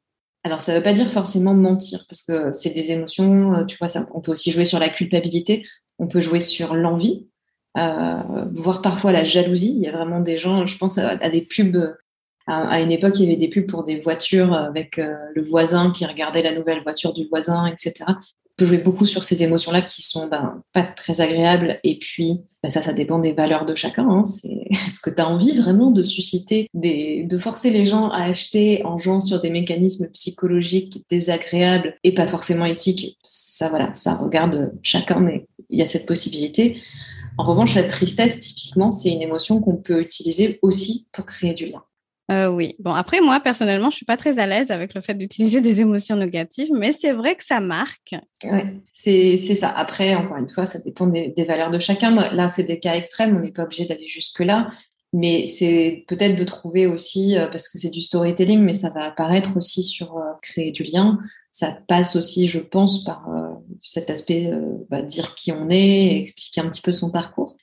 Alors, 0.47 0.61
ça 0.61 0.71
ne 0.71 0.77
veut 0.77 0.83
pas 0.85 0.93
dire 0.93 1.11
forcément 1.11 1.55
mentir, 1.55 2.05
parce 2.09 2.23
que 2.23 2.53
c'est 2.53 2.71
des 2.71 2.93
émotions, 2.93 3.53
euh, 3.53 3.65
tu 3.65 3.77
vois, 3.79 3.89
on 4.15 4.21
peut 4.21 4.31
aussi 4.31 4.53
jouer 4.53 4.65
sur 4.65 4.79
la 4.79 4.89
culpabilité, 4.89 5.67
on 5.99 6.07
peut 6.07 6.21
jouer 6.21 6.39
sur 6.39 6.77
l'envie, 6.77 7.27
euh, 7.77 8.45
voire 8.53 8.81
parfois 8.81 9.11
la 9.11 9.25
jalousie. 9.25 9.75
Il 9.77 9.83
y 9.83 9.89
a 9.89 9.91
vraiment 9.91 10.21
des 10.21 10.39
gens, 10.39 10.65
je 10.65 10.79
pense 10.79 10.99
à, 10.99 11.17
des 11.17 11.43
pubs, 11.43 11.97
à, 12.47 12.81
une 12.81 12.93
époque, 12.93 13.19
il 13.19 13.25
y 13.25 13.27
avait 13.27 13.37
des 13.37 13.49
pubs 13.49 13.67
pour 13.67 13.83
des 13.83 13.99
voitures 13.99 14.57
avec 14.57 15.01
euh, 15.01 15.17
le 15.35 15.43
voisin 15.43 15.91
qui 15.91 16.07
regardait 16.07 16.43
la 16.43 16.55
nouvelle 16.55 16.85
voiture 16.85 17.13
du 17.13 17.27
voisin, 17.27 17.67
etc 17.67 18.05
peut 18.57 18.65
jouer 18.65 18.79
beaucoup 18.79 19.07
sur 19.07 19.23
ces 19.23 19.43
émotions-là 19.43 19.83
qui 19.83 20.03
sont 20.03 20.29
ben, 20.29 20.63
pas 20.73 20.83
très 20.83 21.21
agréables. 21.21 21.79
Et 21.85 21.99
puis, 21.99 22.45
ben, 22.63 22.71
ça, 22.71 22.81
ça 22.81 22.93
dépend 22.93 23.19
des 23.19 23.33
valeurs 23.33 23.67
de 23.67 23.75
chacun. 23.75 24.09
Hein. 24.09 24.25
C'est 24.25 24.49
est-ce 24.89 25.01
que 25.01 25.11
tu 25.11 25.21
as 25.21 25.29
envie 25.29 25.57
vraiment 25.57 25.91
de 25.91 26.03
susciter, 26.03 26.69
des, 26.75 27.25
de 27.25 27.39
forcer 27.39 27.71
les 27.71 27.87
gens 27.87 28.09
à 28.09 28.23
acheter 28.23 28.85
en 28.85 28.99
jouant 28.99 29.21
sur 29.21 29.41
des 29.41 29.51
mécanismes 29.51 30.09
psychologiques 30.09 31.05
désagréables 31.11 31.97
et 32.03 32.15
pas 32.15 32.27
forcément 32.27 32.65
éthiques 32.65 33.19
Ça, 33.23 33.69
voilà, 33.69 33.95
ça 33.95 34.15
regarde 34.15 34.73
chacun, 34.83 35.21
mais 35.21 35.47
il 35.69 35.79
y 35.79 35.83
a 35.83 35.87
cette 35.87 36.07
possibilité. 36.07 36.81
En 37.39 37.45
revanche, 37.45 37.75
la 37.75 37.85
tristesse, 37.85 38.41
typiquement, 38.41 38.91
c'est 38.91 39.11
une 39.11 39.23
émotion 39.23 39.61
qu'on 39.61 39.77
peut 39.77 40.01
utiliser 40.01 40.59
aussi 40.63 41.09
pour 41.13 41.27
créer 41.27 41.53
du 41.53 41.67
lien. 41.67 41.83
Euh, 42.31 42.49
oui. 42.49 42.75
Bon, 42.81 42.91
après, 42.93 43.21
moi, 43.21 43.39
personnellement, 43.41 43.91
je 43.91 43.97
suis 43.97 44.05
pas 44.05 44.17
très 44.17 44.39
à 44.39 44.47
l'aise 44.47 44.71
avec 44.71 44.95
le 44.95 45.01
fait 45.01 45.15
d'utiliser 45.15 45.61
des 45.61 45.81
émotions 45.81 46.17
négatives, 46.17 46.71
mais 46.73 46.93
c'est 46.93 47.13
vrai 47.13 47.37
que 47.37 47.45
ça 47.45 47.61
marque. 47.61 48.15
Ouais, 48.45 48.81
c'est 48.93 49.37
ça. 49.37 49.69
Après, 49.69 50.15
encore 50.17 50.37
une 50.37 50.49
fois, 50.49 50.67
ça 50.67 50.81
dépend 50.81 51.07
des, 51.07 51.33
valeurs 51.47 51.71
de 51.71 51.79
chacun. 51.79 52.11
là, 52.11 52.49
c'est 52.51 52.65
des 52.65 52.81
cas 52.81 52.95
extrêmes, 52.95 53.37
on 53.37 53.41
n'est 53.41 53.53
pas 53.53 53.63
obligé 53.63 53.85
d'aller 53.85 54.09
jusque-là. 54.09 54.69
Mais 55.13 55.47
c'est 55.47 56.05
peut-être 56.09 56.37
de 56.37 56.45
trouver 56.45 56.87
aussi, 56.87 57.39
euh, 57.39 57.47
parce 57.47 57.69
que 57.69 57.79
c'est 57.79 57.91
du 57.91 58.03
storytelling, 58.03 58.61
mais 58.61 58.75
ça 58.75 58.91
va 58.91 59.05
apparaître 59.05 59.57
aussi 59.57 59.85
sur 59.85 60.17
euh, 60.17 60.33
créer 60.43 60.73
du 60.73 60.83
lien. 60.83 61.19
Ça 61.53 61.79
passe 61.89 62.17
aussi, 62.17 62.49
je 62.49 62.59
pense, 62.59 63.05
par 63.05 63.27
cet 63.81 64.11
aspect 64.11 64.51
bah, 64.91 65.01
dire 65.01 65.35
qui 65.35 65.53
on 65.53 65.71
est, 65.71 66.19
expliquer 66.19 66.61
un 66.61 66.69
petit 66.69 66.83
peu 66.83 66.93
son 66.93 67.11
parcours. 67.11 67.57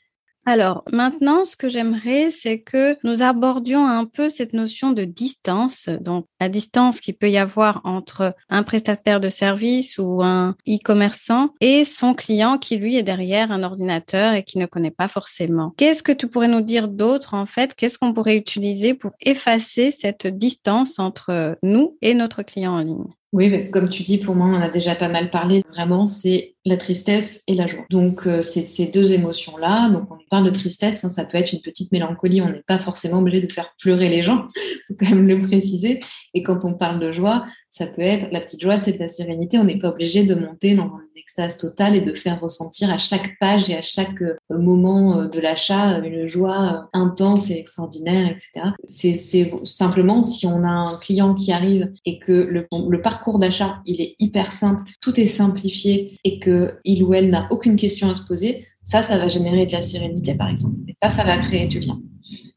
Alors 0.46 0.84
maintenant, 0.92 1.46
ce 1.46 1.56
que 1.56 1.70
j'aimerais, 1.70 2.30
c'est 2.30 2.60
que 2.60 2.98
nous 3.04 3.22
abordions 3.22 3.88
un 3.88 4.06
peu 4.06 4.30
cette 4.30 4.54
notion 4.54 4.92
de 4.92 5.06
distance, 5.06 5.90
donc 6.02 6.26
la 6.42 6.50
distance 6.50 7.00
qu'il 7.00 7.16
peut 7.16 7.30
y 7.30 7.38
avoir 7.38 7.82
entre 7.86 8.36
un 8.50 8.64
prestataire 8.64 9.22
de 9.22 9.30
service 9.30 9.98
ou 9.98 10.22
un 10.22 10.56
e-commerçant 10.68 11.52
et 11.62 11.86
son 11.86 12.14
client 12.14 12.58
qui, 12.58 12.76
lui, 12.76 12.98
est 12.98 13.04
derrière 13.04 13.52
un 13.52 13.64
ordinateur 13.64 14.34
et 14.34 14.44
qui 14.44 14.58
ne 14.58 14.66
connaît 14.66 14.92
pas 14.92 15.08
forcément. 15.08 15.74
Qu'est-ce 15.78 16.04
que 16.04 16.12
tu 16.12 16.28
pourrais 16.28 16.50
nous 16.50 16.62
dire 16.62 16.90
d'autre, 16.90 17.34
en 17.36 17.46
fait? 17.46 17.74
Qu'est-ce 17.74 17.98
qu'on 17.98 18.14
pourrait 18.14 18.36
utiliser 18.36 18.94
pour 18.94 19.12
effacer 19.22 19.92
cette 19.92 20.28
distance 20.28 21.00
entre 21.00 21.58
nous 21.64 21.98
et 22.02 22.14
notre 22.14 22.44
client 22.44 22.74
en 22.74 22.80
ligne? 22.80 23.14
Oui, 23.32 23.72
comme 23.72 23.90
tu 23.90 24.04
dis, 24.04 24.20
pour 24.20 24.36
moi, 24.36 24.46
on 24.46 24.54
en 24.54 24.62
a 24.62 24.70
déjà 24.70 24.94
pas 24.94 25.10
mal 25.10 25.32
parlé. 25.32 25.64
Vraiment, 25.74 26.06
c'est 26.06 26.53
la 26.66 26.78
tristesse 26.78 27.44
et 27.48 27.56
la 27.56 27.68
joie. 27.68 27.86
Donc, 27.90 28.26
euh, 28.26 28.42
c'est 28.42 28.66
ces 28.66 28.88
deux 28.88 29.14
émotions-là. 29.14 29.90
Donc, 29.90 30.10
on 30.12 30.18
parle 30.30 30.46
de 30.46 30.50
tristesse, 30.50 31.04
hein, 31.04 31.10
ça 31.10 31.26
peut 31.26 31.38
être 31.38 31.52
une 31.52 31.62
petite 31.62 31.92
mélancolie. 31.92 32.42
On 32.42 32.50
n'est 32.50 32.64
pas 32.66 32.78
forcément 32.78 33.20
obligé 33.20 33.46
de 33.46 33.52
faire 33.52 33.74
pleurer 33.80 34.10
les 34.10 34.22
gens, 34.22 34.46
faut 34.88 34.96
quand 34.98 35.10
même 35.10 35.28
le 35.28 35.40
préciser. 35.40 36.00
Et 36.34 36.42
quand 36.42 36.64
on 36.64 36.76
parle 36.76 37.00
de 37.00 37.12
joie, 37.12 37.46
ça 37.70 37.88
peut 37.88 38.02
être 38.02 38.30
la 38.32 38.40
petite 38.40 38.62
joie, 38.62 38.78
c'est 38.78 38.94
de 38.94 39.00
la 39.00 39.08
sérénité. 39.08 39.58
On 39.58 39.66
n'est 39.66 39.80
pas 39.80 39.90
obligé 39.90 40.24
de 40.24 40.36
monter 40.36 40.76
dans 40.76 40.92
l'extase 41.16 41.58
totale 41.58 41.96
et 41.96 42.02
de 42.02 42.16
faire 42.16 42.40
ressentir 42.40 42.92
à 42.92 42.98
chaque 42.98 43.38
page 43.40 43.70
et 43.70 43.76
à 43.76 43.82
chaque 43.82 44.22
euh, 44.22 44.38
moment 44.50 45.18
euh, 45.18 45.28
de 45.28 45.40
l'achat 45.40 46.00
une 46.00 46.28
joie 46.28 46.90
intense 46.94 47.52
et 47.52 47.58
extraordinaire, 47.58 48.30
etc. 48.30 48.70
C'est 48.86 49.52
simplement 49.66 50.24
si 50.24 50.46
on 50.48 50.64
a 50.64 50.70
un 50.70 50.98
client 50.98 51.34
qui 51.34 51.52
arrive 51.52 51.92
et 52.06 52.20
que 52.20 52.32
le 52.32 53.02
parcours 53.02 53.40
d'achat, 53.40 53.82
il 53.86 54.02
est 54.02 54.16
hyper 54.20 54.52
simple, 54.52 54.84
tout 55.02 55.20
est 55.20 55.28
simplifié 55.28 56.20
et 56.24 56.40
que 56.40 56.53
il 56.84 57.04
ou 57.04 57.14
elle 57.14 57.30
n'a 57.30 57.48
aucune 57.52 57.76
question 57.76 58.10
à 58.10 58.16
se 58.16 58.24
poser, 58.24 58.68
ça, 58.82 59.02
ça 59.02 59.18
va 59.18 59.30
générer 59.30 59.66
de 59.66 59.72
la 59.72 59.82
sérénité, 59.82 60.36
par 60.36 60.50
exemple. 60.50 60.78
Et 60.88 60.94
ça, 61.02 61.10
ça 61.10 61.24
va 61.24 61.38
créer 61.38 61.68
du 61.68 61.80
lien. 61.80 62.00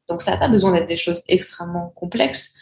Donc, 0.09 0.23
ça 0.23 0.33
n'a 0.33 0.37
pas 0.38 0.49
besoin 0.49 0.73
d'être 0.73 0.88
des 0.88 0.97
choses 0.97 1.23
extrêmement 1.29 1.93
complexes. 1.95 2.55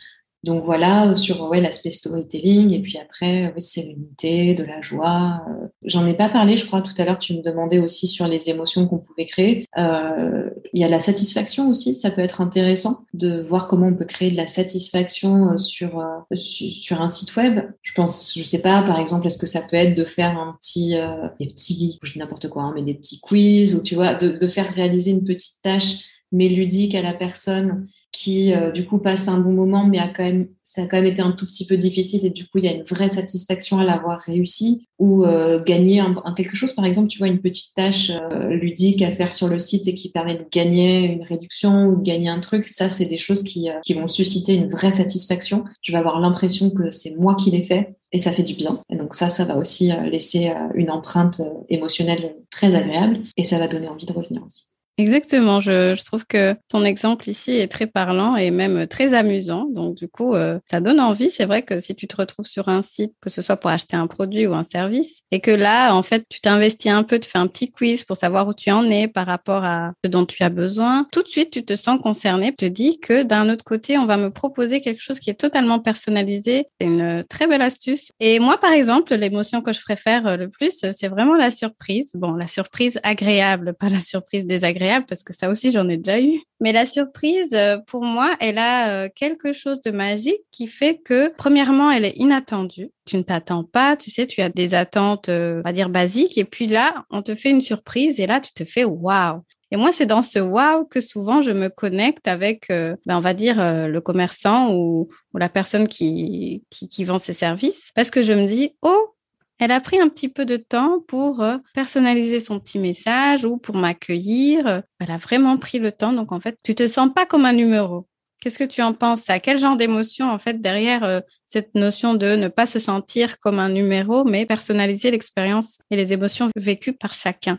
Donc 0.45 0.67
voilà, 0.67 1.17
sur 1.17 1.49
ouais, 1.49 1.63
l'aspect 1.63 1.91
storytelling, 1.91 2.71
et 2.73 2.83
puis 2.83 2.99
après, 2.99 3.51
oui, 3.55 3.63
sérénité, 3.63 4.55
de 4.55 4.63
la 4.63 4.83
joie. 4.83 5.43
Euh, 5.49 5.69
j'en 5.87 6.07
ai 6.07 6.13
pas 6.13 6.29
parlé, 6.29 6.59
je 6.59 6.67
crois, 6.67 6.83
tout 6.83 6.93
à 6.99 7.07
l'heure, 7.07 7.19
tu 7.19 7.33
me 7.33 7.41
demandais 7.41 7.79
aussi 7.79 8.07
sur 8.07 8.29
les 8.29 8.51
émotions 8.51 8.87
qu'on 8.87 8.99
pouvait 8.99 9.25
créer. 9.25 9.67
Euh, 9.79 10.51
il 10.75 10.83
y 10.83 10.85
a 10.85 10.89
la 10.89 11.01
satisfaction 11.01 11.71
aussi, 11.71 11.97
ça 11.97 12.11
peut 12.11 12.21
être 12.21 12.43
intéressant 12.43 13.07
de 13.15 13.41
voir 13.41 13.69
comment 13.69 13.87
on 13.87 13.95
peut 13.95 14.05
créer 14.05 14.31
de 14.31 14.37
la 14.37 14.47
satisfaction 14.47 15.53
euh, 15.53 15.57
sur, 15.57 16.05
sur 16.35 17.01
un 17.01 17.09
site 17.09 17.35
web. 17.37 17.61
Je 17.81 17.95
pense, 17.95 18.35
je 18.37 18.45
sais 18.45 18.59
pas, 18.59 18.83
par 18.83 19.01
exemple, 19.01 19.27
est-ce 19.27 19.39
que 19.39 19.47
ça 19.47 19.63
peut 19.63 19.77
être 19.77 19.97
de 19.97 20.05
faire 20.05 20.39
un 20.39 20.59
petit, 20.61 20.95
des 21.41 21.47
petits, 21.47 21.99
je 22.03 22.19
n'importe 22.19 22.51
quoi, 22.51 22.65
hein, 22.65 22.73
mais 22.75 22.83
des 22.83 22.95
petits 22.95 23.21
quiz, 23.21 23.77
ou 23.77 23.83
tu 23.83 23.95
vois, 23.95 24.13
de, 24.13 24.29
de 24.29 24.47
faire 24.47 24.69
réaliser 24.69 25.13
une 25.13 25.25
petite 25.25 25.63
tâche 25.63 26.01
mais 26.33 26.49
ludique 26.49 26.95
à 26.97 27.03
la 27.03 27.15
personne 27.15 27.87
qui 28.17 28.53
euh, 28.53 28.71
du 28.71 28.87
coup 28.87 28.99
passe 28.99 29.29
un 29.29 29.39
bon 29.39 29.53
moment, 29.53 29.85
mais 29.85 29.99
a 29.99 30.09
quand 30.09 30.23
même, 30.23 30.49
ça 30.63 30.83
a 30.83 30.87
quand 30.87 30.97
même 30.97 31.07
été 31.07 31.23
un 31.23 31.33
tout 31.33 31.47
petit 31.47 31.67
peu 31.67 31.77
difficile 31.77 32.25
et 32.25 32.31
du 32.31 32.45
coup 32.45 32.59
il 32.59 32.65
y 32.65 32.69
a 32.69 32.73
une 32.73 32.83
vraie 32.83 33.09
satisfaction 33.09 33.79
à 33.79 33.85
l'avoir 33.85 34.21
réussi 34.21 34.87
ou 34.99 35.25
euh, 35.25 35.63
gagner 35.63 36.01
un, 36.01 36.15
quelque 36.37 36.57
chose, 36.57 36.73
par 36.73 36.85
exemple, 36.85 37.09
tu 37.09 37.19
vois 37.19 37.29
une 37.29 37.41
petite 37.41 37.75
tâche 37.75 38.11
euh, 38.11 38.51
ludique 38.51 39.03
à 39.03 39.11
faire 39.11 39.33
sur 39.33 39.49
le 39.49 39.59
site 39.59 39.89
et 39.89 39.95
qui 39.95 40.11
permet 40.11 40.37
de 40.37 40.47
gagner 40.51 41.13
une 41.13 41.23
réduction 41.23 41.87
ou 41.87 41.97
de 41.97 42.03
gagner 42.03 42.29
un 42.29 42.41
truc, 42.41 42.67
ça 42.67 42.89
c'est 42.89 43.07
des 43.07 43.19
choses 43.19 43.43
qui, 43.43 43.69
qui 43.83 43.95
vont 43.95 44.07
susciter 44.07 44.55
une 44.55 44.69
vraie 44.69 44.93
satisfaction. 44.93 45.65
Je 45.83 45.93
vais 45.93 45.99
avoir 45.99 46.21
l'impression 46.21 46.71
que 46.71 46.91
c'est 46.91 47.17
moi 47.17 47.35
qui 47.35 47.51
l'ai 47.51 47.65
fait 47.65 47.97
et 48.13 48.19
ça 48.19 48.31
fait 48.31 48.45
du 48.45 48.55
bien. 48.55 48.83
Et 48.91 48.97
donc 48.97 49.15
ça, 49.15 49.29
ça 49.29 49.45
va 49.45 49.57
aussi 49.57 49.93
laisser 50.11 50.53
une 50.75 50.91
empreinte 50.91 51.41
émotionnelle 51.69 52.37
très 52.51 52.75
agréable 52.75 53.21
et 53.37 53.45
ça 53.45 53.59
va 53.59 53.67
donner 53.67 53.89
envie 53.89 54.07
de 54.07 54.13
revenir 54.13 54.43
aussi. 54.45 54.74
Exactement, 54.97 55.61
je, 55.61 55.97
je, 55.97 56.05
trouve 56.05 56.25
que 56.25 56.55
ton 56.69 56.85
exemple 56.85 57.29
ici 57.29 57.51
est 57.51 57.67
très 57.67 57.89
parlant 57.89 58.37
et 58.37 58.53
même 58.53 58.87
très 58.87 59.13
amusant. 59.13 59.67
Donc 59.69 59.97
du 59.97 60.07
coup, 60.07 60.35
euh, 60.35 60.61
ça 60.71 60.81
donne 60.81 61.01
envie. 61.01 61.31
C'est 61.31 61.47
vrai 61.47 61.63
que 61.63 61.81
si 61.81 61.97
tu 61.97 62.07
te 62.07 62.17
retrouves 62.17 62.47
sur 62.47 62.69
un 62.69 62.83
site, 62.83 63.13
que 63.21 63.29
ce 63.29 63.43
soit 63.43 63.57
pour 63.57 63.71
acheter 63.71 63.97
un 63.97 64.07
produit 64.07 64.47
ou 64.47 64.55
un 64.55 64.63
service, 64.63 65.23
et 65.33 65.41
que 65.41 65.51
là, 65.51 65.97
en 65.97 66.05
fait, 66.05 66.25
tu 66.29 66.41
t'investis 66.41 66.93
un 66.93 67.03
peu, 67.03 67.19
tu 67.19 67.29
fais 67.29 67.39
un 67.39 67.49
petit 67.49 67.73
quiz 67.73 68.05
pour 68.05 68.17
savoir 68.17 68.47
où 68.47 68.55
tu 68.55 68.71
en 68.71 68.89
es 68.89 69.09
par 69.09 69.27
rapport 69.27 69.65
à 69.65 69.95
ce 70.05 70.09
dont 70.09 70.27
tu 70.27 70.45
as 70.45 70.51
besoin, 70.51 71.09
tout 71.11 71.25
de 71.25 71.29
suite, 71.29 71.51
tu 71.51 71.65
te 71.65 71.75
sens 71.75 71.99
concerné. 72.01 72.51
Tu 72.51 72.57
te 72.57 72.67
dis 72.67 73.01
que 73.01 73.25
d'un 73.25 73.49
autre 73.49 73.65
côté, 73.65 73.99
on 73.99 74.07
va 74.07 74.17
me 74.17 74.31
proposer 74.31 74.81
quelque 74.81 75.03
chose 75.03 75.19
qui 75.19 75.29
est 75.29 75.35
totalement 75.35 75.81
personnalisé. 75.81 76.67
C'est 76.81 76.87
une 76.87 77.25
très 77.29 77.49
belle 77.49 77.63
astuce. 77.63 78.13
Et 78.21 78.39
moi, 78.39 78.59
par 78.59 78.73
exemple, 78.73 79.13
l'émotion 79.17 79.61
que 79.61 79.73
je 79.73 79.81
préfère 79.81 80.37
le 80.37 80.49
plus, 80.49 80.85
c'est 80.97 81.09
vraiment 81.09 81.35
la 81.35 81.51
surprise. 81.51 82.13
Bon, 82.15 82.35
la 82.35 82.47
surprise 82.47 83.01
agréable, 83.03 83.75
pas 83.75 83.89
la 83.89 83.99
surprise 83.99 84.47
désagréable 84.47 84.84
parce 85.07 85.23
que 85.23 85.33
ça 85.33 85.51
aussi 85.51 85.73
j'en 85.73 85.89
ai 85.89 85.97
déjà 85.97 86.21
eu. 86.21 86.41
Mais 86.61 86.73
la 86.73 86.87
surprise, 86.87 87.51
euh, 87.53 87.79
pour 87.87 88.05
moi, 88.05 88.37
elle 88.41 88.59
a 88.59 88.89
euh, 88.89 89.09
quelque 89.15 89.53
chose 89.53 89.81
de 89.81 89.91
magique 89.91 90.41
qui 90.51 90.67
fait 90.67 90.97
que, 90.97 91.33
premièrement, 91.37 91.91
elle 91.91 92.05
est 92.05 92.17
inattendue. 92.17 92.91
Tu 93.05 93.17
ne 93.17 93.23
t'attends 93.23 93.65
pas, 93.65 93.97
tu 93.97 94.11
sais, 94.11 94.27
tu 94.27 94.41
as 94.41 94.49
des 94.49 94.75
attentes, 94.75 95.29
euh, 95.29 95.61
on 95.61 95.63
va 95.69 95.73
dire, 95.73 95.91
basiques. 95.91 96.39
Et 96.39 96.45
puis 96.45 96.67
là, 96.67 97.05
on 97.11 97.23
te 97.23 97.35
fait 97.35 97.51
une 97.51 97.61
surprise 97.61 98.19
et 98.19 98.27
là, 98.27 98.41
tu 98.41 98.53
te 98.53 98.65
fais 98.65 98.85
waouh. 98.85 99.43
Et 99.73 99.77
moi, 99.77 99.91
c'est 99.93 100.07
dans 100.07 100.23
ce 100.23 100.39
wow 100.39 100.85
que 100.87 101.01
souvent 101.01 101.43
je 101.43 101.51
me 101.51 101.69
connecte 101.69 102.29
avec, 102.29 102.69
ben, 102.69 102.97
on 103.09 103.21
va 103.21 103.35
dire, 103.35 103.57
le 103.59 103.99
commerçant 103.99 104.73
ou, 104.73 105.09
la 105.35 105.49
personne 105.49 105.89
qui, 105.89 106.63
qui, 106.71 107.03
vend 107.03 107.19
ses 107.19 107.33
services, 107.33 107.91
parce 107.97 108.11
que 108.11 108.23
je 108.23 108.33
me 108.33 108.47
dis, 108.47 108.77
oh, 108.83 109.14
elle 109.59 109.71
a 109.71 109.81
pris 109.81 110.01
un 110.01 110.09
petit 110.09 110.29
peu 110.29 110.45
de 110.45 110.57
temps 110.57 111.01
pour 111.07 111.43
euh, 111.43 111.59
personnaliser 111.75 112.41
son 112.41 112.59
petit 112.59 112.79
message 112.79 113.45
ou 113.45 113.57
pour 113.57 113.77
m'accueillir. 113.77 114.83
Elle 115.01 115.11
a 115.11 115.17
vraiment 115.17 115.57
pris 115.57 115.79
le 115.79 115.93
temps. 115.93 116.13
Donc, 116.13 116.33
en 116.33 116.41
fait, 116.41 116.59
tu 116.63 116.75
te 116.75 116.89
sens 116.89 117.09
pas 117.15 117.27
comme 117.27 117.45
un 117.45 117.53
numéro. 117.53 118.07
Qu'est-ce 118.41 118.59
que 118.59 118.65
tu 118.65 118.83
en 118.83 118.93
penses 118.93 119.31
À 119.31 119.39
quel 119.39 119.59
genre 119.59 119.77
d'émotion, 119.77 120.31
en 120.31 120.39
fait, 120.39 120.61
derrière 120.61 121.03
euh, 121.05 121.21
cette 121.47 121.75
notion 121.75 122.15
de 122.15 122.37
ne 122.37 122.49
pas 122.49 122.67
se 122.67 122.79
sentir 122.79 123.39
comme 123.39 123.59
un 123.59 123.71
numéro, 123.71 124.25
mais 124.25 124.45
personnaliser 124.45 125.11
l'expérience 125.11 125.79
et 125.91 125.97
les 125.97 126.13
émotions 126.13 126.51
vécues 126.57 126.93
par 126.93 127.15
chacun? 127.15 127.59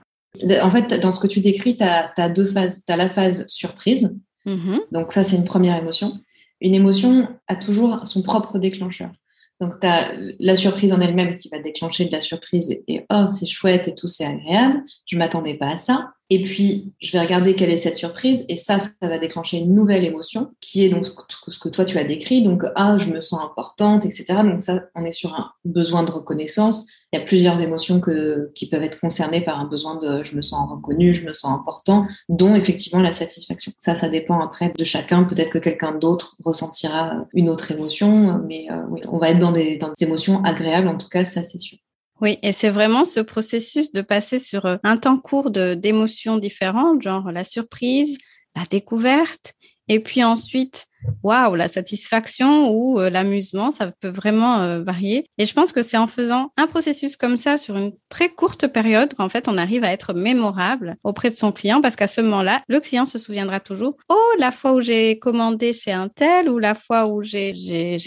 En 0.61 0.69
fait, 0.69 0.99
dans 1.01 1.11
ce 1.11 1.19
que 1.19 1.27
tu 1.27 1.39
décris, 1.39 1.77
tu 1.77 1.83
as, 1.83 2.29
deux 2.29 2.45
phases. 2.45 2.83
Tu 2.85 2.93
as 2.93 2.97
la 2.97 3.09
phase 3.09 3.47
surprise. 3.47 4.15
Mmh 4.45 4.77
Donc, 4.91 5.11
ça, 5.11 5.23
c'est 5.23 5.37
une 5.37 5.45
première 5.45 5.77
émotion. 5.77 6.19
Une 6.61 6.75
émotion 6.75 7.29
a 7.47 7.55
toujours 7.55 8.05
son 8.05 8.21
propre 8.21 8.59
déclencheur. 8.59 9.11
Donc, 9.59 9.79
tu 9.79 9.88
as 9.88 10.12
la 10.39 10.55
surprise 10.55 10.91
en 10.91 11.00
elle-même 11.00 11.38
qui 11.38 11.50
va 11.50 11.59
déclencher 11.59 12.05
de 12.05 12.12
la 12.12 12.21
surprise 12.21 12.83
et, 12.88 13.05
oh, 13.13 13.25
c'est 13.27 13.45
chouette 13.45 13.88
et 13.88 13.95
tout, 13.95 14.07
c'est 14.07 14.25
agréable. 14.25 14.83
Je 15.05 15.17
m'attendais 15.17 15.55
pas 15.55 15.74
à 15.74 15.77
ça. 15.77 16.14
Et 16.32 16.41
puis, 16.41 16.94
je 17.00 17.12
vais 17.12 17.20
regarder 17.20 17.53
quelle 17.53 17.70
est 17.70 17.77
cette 17.77 17.98
surprise 17.98 18.46
et 18.50 18.55
ça, 18.55 18.79
ça 18.79 18.91
va 19.01 19.20
déclencher 19.20 19.58
une 19.58 19.75
nouvelle 19.75 20.03
émotion 20.03 20.50
qui 20.60 20.84
est 20.84 20.89
donc 20.89 21.05
ce 21.05 21.60
que 21.60 21.70
toi 21.70 21.86
tu 21.86 22.00
as 22.00 22.03
décrit. 22.03 22.41
Donc, 22.41 22.63
ah, 22.75 22.98
je 22.98 23.12
me 23.12 23.22
sens 23.22 23.44
importante, 23.44 24.05
etc. 24.05 24.25
Donc, 24.44 24.63
ça, 24.63 24.86
on 24.96 25.03
est 25.03 25.12
sur 25.12 25.36
un 25.36 25.51
besoin 25.65 26.03
de 26.03 26.10
reconnaissance. 26.10 26.88
Il 27.13 27.20
y 27.20 27.22
a 27.22 27.25
plusieurs 27.25 27.62
émotions 27.62 28.00
que, 28.00 28.51
qui 28.55 28.67
peuvent 28.67 28.84
être 28.84 29.00
concernées 29.00 29.41
par 29.41 29.60
un 29.60 29.65
besoin 29.65 30.00
de 30.00 30.24
je 30.24 30.36
me 30.36 30.41
sens 30.41 30.67
reconnu, 30.70 31.13
je 31.13 31.27
me 31.27 31.32
sens 31.32 31.51
important, 31.51 32.08
dont 32.27 32.55
effectivement 32.55 33.01
la 33.01 33.13
satisfaction. 33.13 33.72
Ça, 33.77 33.96
ça 33.96 34.10
dépend 34.10 34.39
après 34.41 34.74
de 34.75 34.84
chacun. 34.84 35.25
Peut-être 35.25 35.51
que 35.51 35.60
quelqu'un 35.60 35.94
d'autre 35.94 36.38
ressentira 36.44 37.27
une 37.34 37.50
autre 37.50 37.72
émotion, 37.72 38.41
mais 38.48 38.65
euh, 38.72 38.82
oui, 38.89 39.01
on 39.12 39.20
va 39.20 39.29
être 39.29 39.39
dans 39.39 39.51
des, 39.51 39.77
dans 39.77 39.89
des 39.89 40.05
émotions 40.05 40.44
agréables, 40.44 40.88
en 40.88 40.98
tout 40.98 41.08
cas, 41.08 41.24
ça 41.24 41.44
c'est 41.44 41.60
sûr. 41.60 41.77
Oui, 42.22 42.38
et 42.41 42.53
c'est 42.53 42.69
vraiment 42.69 43.03
ce 43.03 43.19
processus 43.19 43.91
de 43.91 44.01
passer 44.01 44.39
sur 44.39 44.65
euh, 44.65 44.77
un 44.84 44.98
temps 44.98 45.17
court 45.17 45.51
d'émotions 45.51 46.38
différentes, 46.38 47.01
genre 47.01 47.31
la 47.31 47.43
surprise, 47.43 48.17
la 48.55 48.63
découverte, 48.63 49.53
et 49.88 50.00
puis 50.00 50.24
ensuite 50.24 50.88
waouh, 51.24 51.55
la 51.55 51.67
satisfaction 51.67 52.69
ou 52.69 53.00
euh, 53.00 53.09
l'amusement, 53.09 53.71
ça 53.71 53.91
peut 53.91 54.09
vraiment 54.09 54.62
euh, 54.62 54.81
varier. 54.81 55.25
Et 55.38 55.45
je 55.45 55.53
pense 55.53 55.71
que 55.71 55.83
c'est 55.83 55.97
en 55.97 56.07
faisant 56.07 56.51
un 56.57 56.67
processus 56.67 57.15
comme 57.17 57.38
ça 57.38 57.57
sur 57.57 57.77
une 57.77 57.93
très 58.09 58.29
courte 58.29 58.67
période 58.67 59.13
qu'en 59.13 59.29
fait 59.29 59.47
on 59.47 59.57
arrive 59.57 59.83
à 59.83 59.91
être 59.91 60.13
mémorable 60.13 60.95
auprès 61.03 61.29
de 61.29 61.35
son 61.35 61.51
client 61.51 61.81
parce 61.81 61.95
qu'à 61.95 62.07
ce 62.07 62.21
moment-là, 62.21 62.62
le 62.67 62.79
client 62.79 63.05
se 63.05 63.17
souviendra 63.17 63.59
toujours, 63.59 63.97
oh, 64.09 64.31
la 64.39 64.51
fois 64.51 64.74
où 64.74 64.81
j'ai 64.81 65.19
commandé 65.19 65.74
chez 65.74 65.91
un 65.91 66.09
tel 66.09 66.50
ou 66.50 66.59
la 66.59 66.75
fois 66.75 67.07
où 67.07 67.21
j'ai 67.21 67.53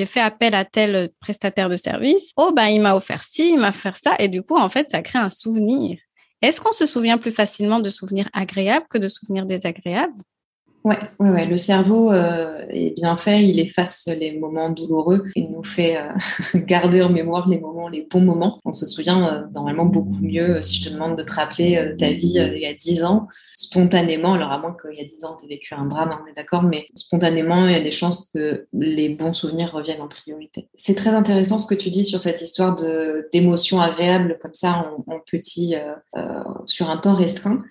fait 0.07 0.21
appel 0.21 0.55
à 0.55 0.64
tel 0.64 1.11
prestataire 1.21 1.69
de 1.69 1.76
service, 1.76 2.33
oh, 2.37 2.52
ben 2.55 2.67
il 2.67 2.81
m'a 2.81 2.95
offert 2.95 3.23
ci, 3.23 3.52
il 3.52 3.59
m'a 3.59 3.71
offert 3.71 3.97
ça. 3.97 4.14
Et 4.19 4.28
du 4.28 4.43
coup, 4.43 4.57
en 4.57 4.69
fait, 4.69 4.88
ça 4.90 5.02
crée 5.02 5.19
un 5.19 5.31
souvenir. 5.31 5.99
Est-ce 6.40 6.61
qu'on 6.61 6.73
se 6.73 6.87
souvient 6.87 7.19
plus 7.19 7.33
facilement 7.33 7.81
de 7.81 7.90
souvenirs 7.90 8.28
agréables 8.33 8.87
que 8.88 8.99
de 8.99 9.09
souvenirs 9.09 9.47
désagréables? 9.47 10.23
Ouais, 10.85 10.99
ouais, 11.18 11.30
ouais, 11.30 11.47
le 11.47 11.56
cerveau 11.56 12.12
euh, 12.12 12.64
est 12.70 12.94
bien 12.94 13.16
fait, 13.16 13.42
il 13.42 13.58
efface 13.58 14.08
les 14.18 14.38
moments 14.38 14.70
douloureux, 14.70 15.25
il 15.35 15.50
nous 15.50 15.64
fait 15.64 15.97
euh, 15.97 16.12
garder 16.66 17.02
en 17.02 17.11
mémoire 17.11 17.49
les 17.49 17.58
moments, 17.58 17.88
les 17.88 18.06
bons 18.08 18.20
moments. 18.20 18.61
On 18.64 18.73
se 18.73 18.87
souvient 18.87 19.28
euh, 19.28 19.47
normalement 19.52 19.87
beaucoup 19.87 20.18
mieux 20.23 20.62
si 20.62 20.80
je 20.80 20.88
te 20.88 20.94
demande 20.94 21.18
de 21.18 21.25
te 21.25 21.32
rappeler 21.32 21.94
ta 21.99 22.12
vie 22.12 22.35
il 22.37 22.58
y 22.61 22.66
a 22.66 22.75
10 22.75 23.02
ans, 23.02 23.26
spontanément, 23.56 24.35
alors 24.35 24.52
à 24.52 24.58
moins 24.58 24.76
qu'il 24.80 24.97
y 24.97 25.02
a 25.02 25.04
10 25.04 25.25
ans 25.25 25.37
tu 25.38 25.47
aies 25.47 25.56
vécu 25.56 25.75
un 25.75 25.87
drame, 25.87 26.16
on 26.23 26.30
est 26.30 26.35
d'accord, 26.35 26.62
mais 26.62 26.87
spontanément, 26.94 27.66
il 27.66 27.73
y 27.73 27.76
a 27.76 27.80
des 27.80 27.90
chances 27.90 28.30
que 28.32 28.66
les 28.73 29.08
bons 29.08 29.35
souvenirs 29.35 29.73
reviennent 29.73 30.00
en 30.00 30.08
priorité. 30.08 30.68
C'est 30.75 30.94
très 30.94 31.11
intéressant 31.11 31.58
ce 31.58 31.66
que 31.66 31.75
tu 31.75 31.90
dis 31.90 32.04
sur 32.04 32.20
cette 32.20 32.40
histoire 32.40 32.76
d'émotions 33.32 33.80
agréables 33.80 34.38
comme 34.40 34.54
ça 34.54 34.92
en 35.06 35.18
petit 35.20 35.75
sur 36.66 36.90
un 36.90 36.97
temps 36.97 37.14
restreint. 37.14 37.62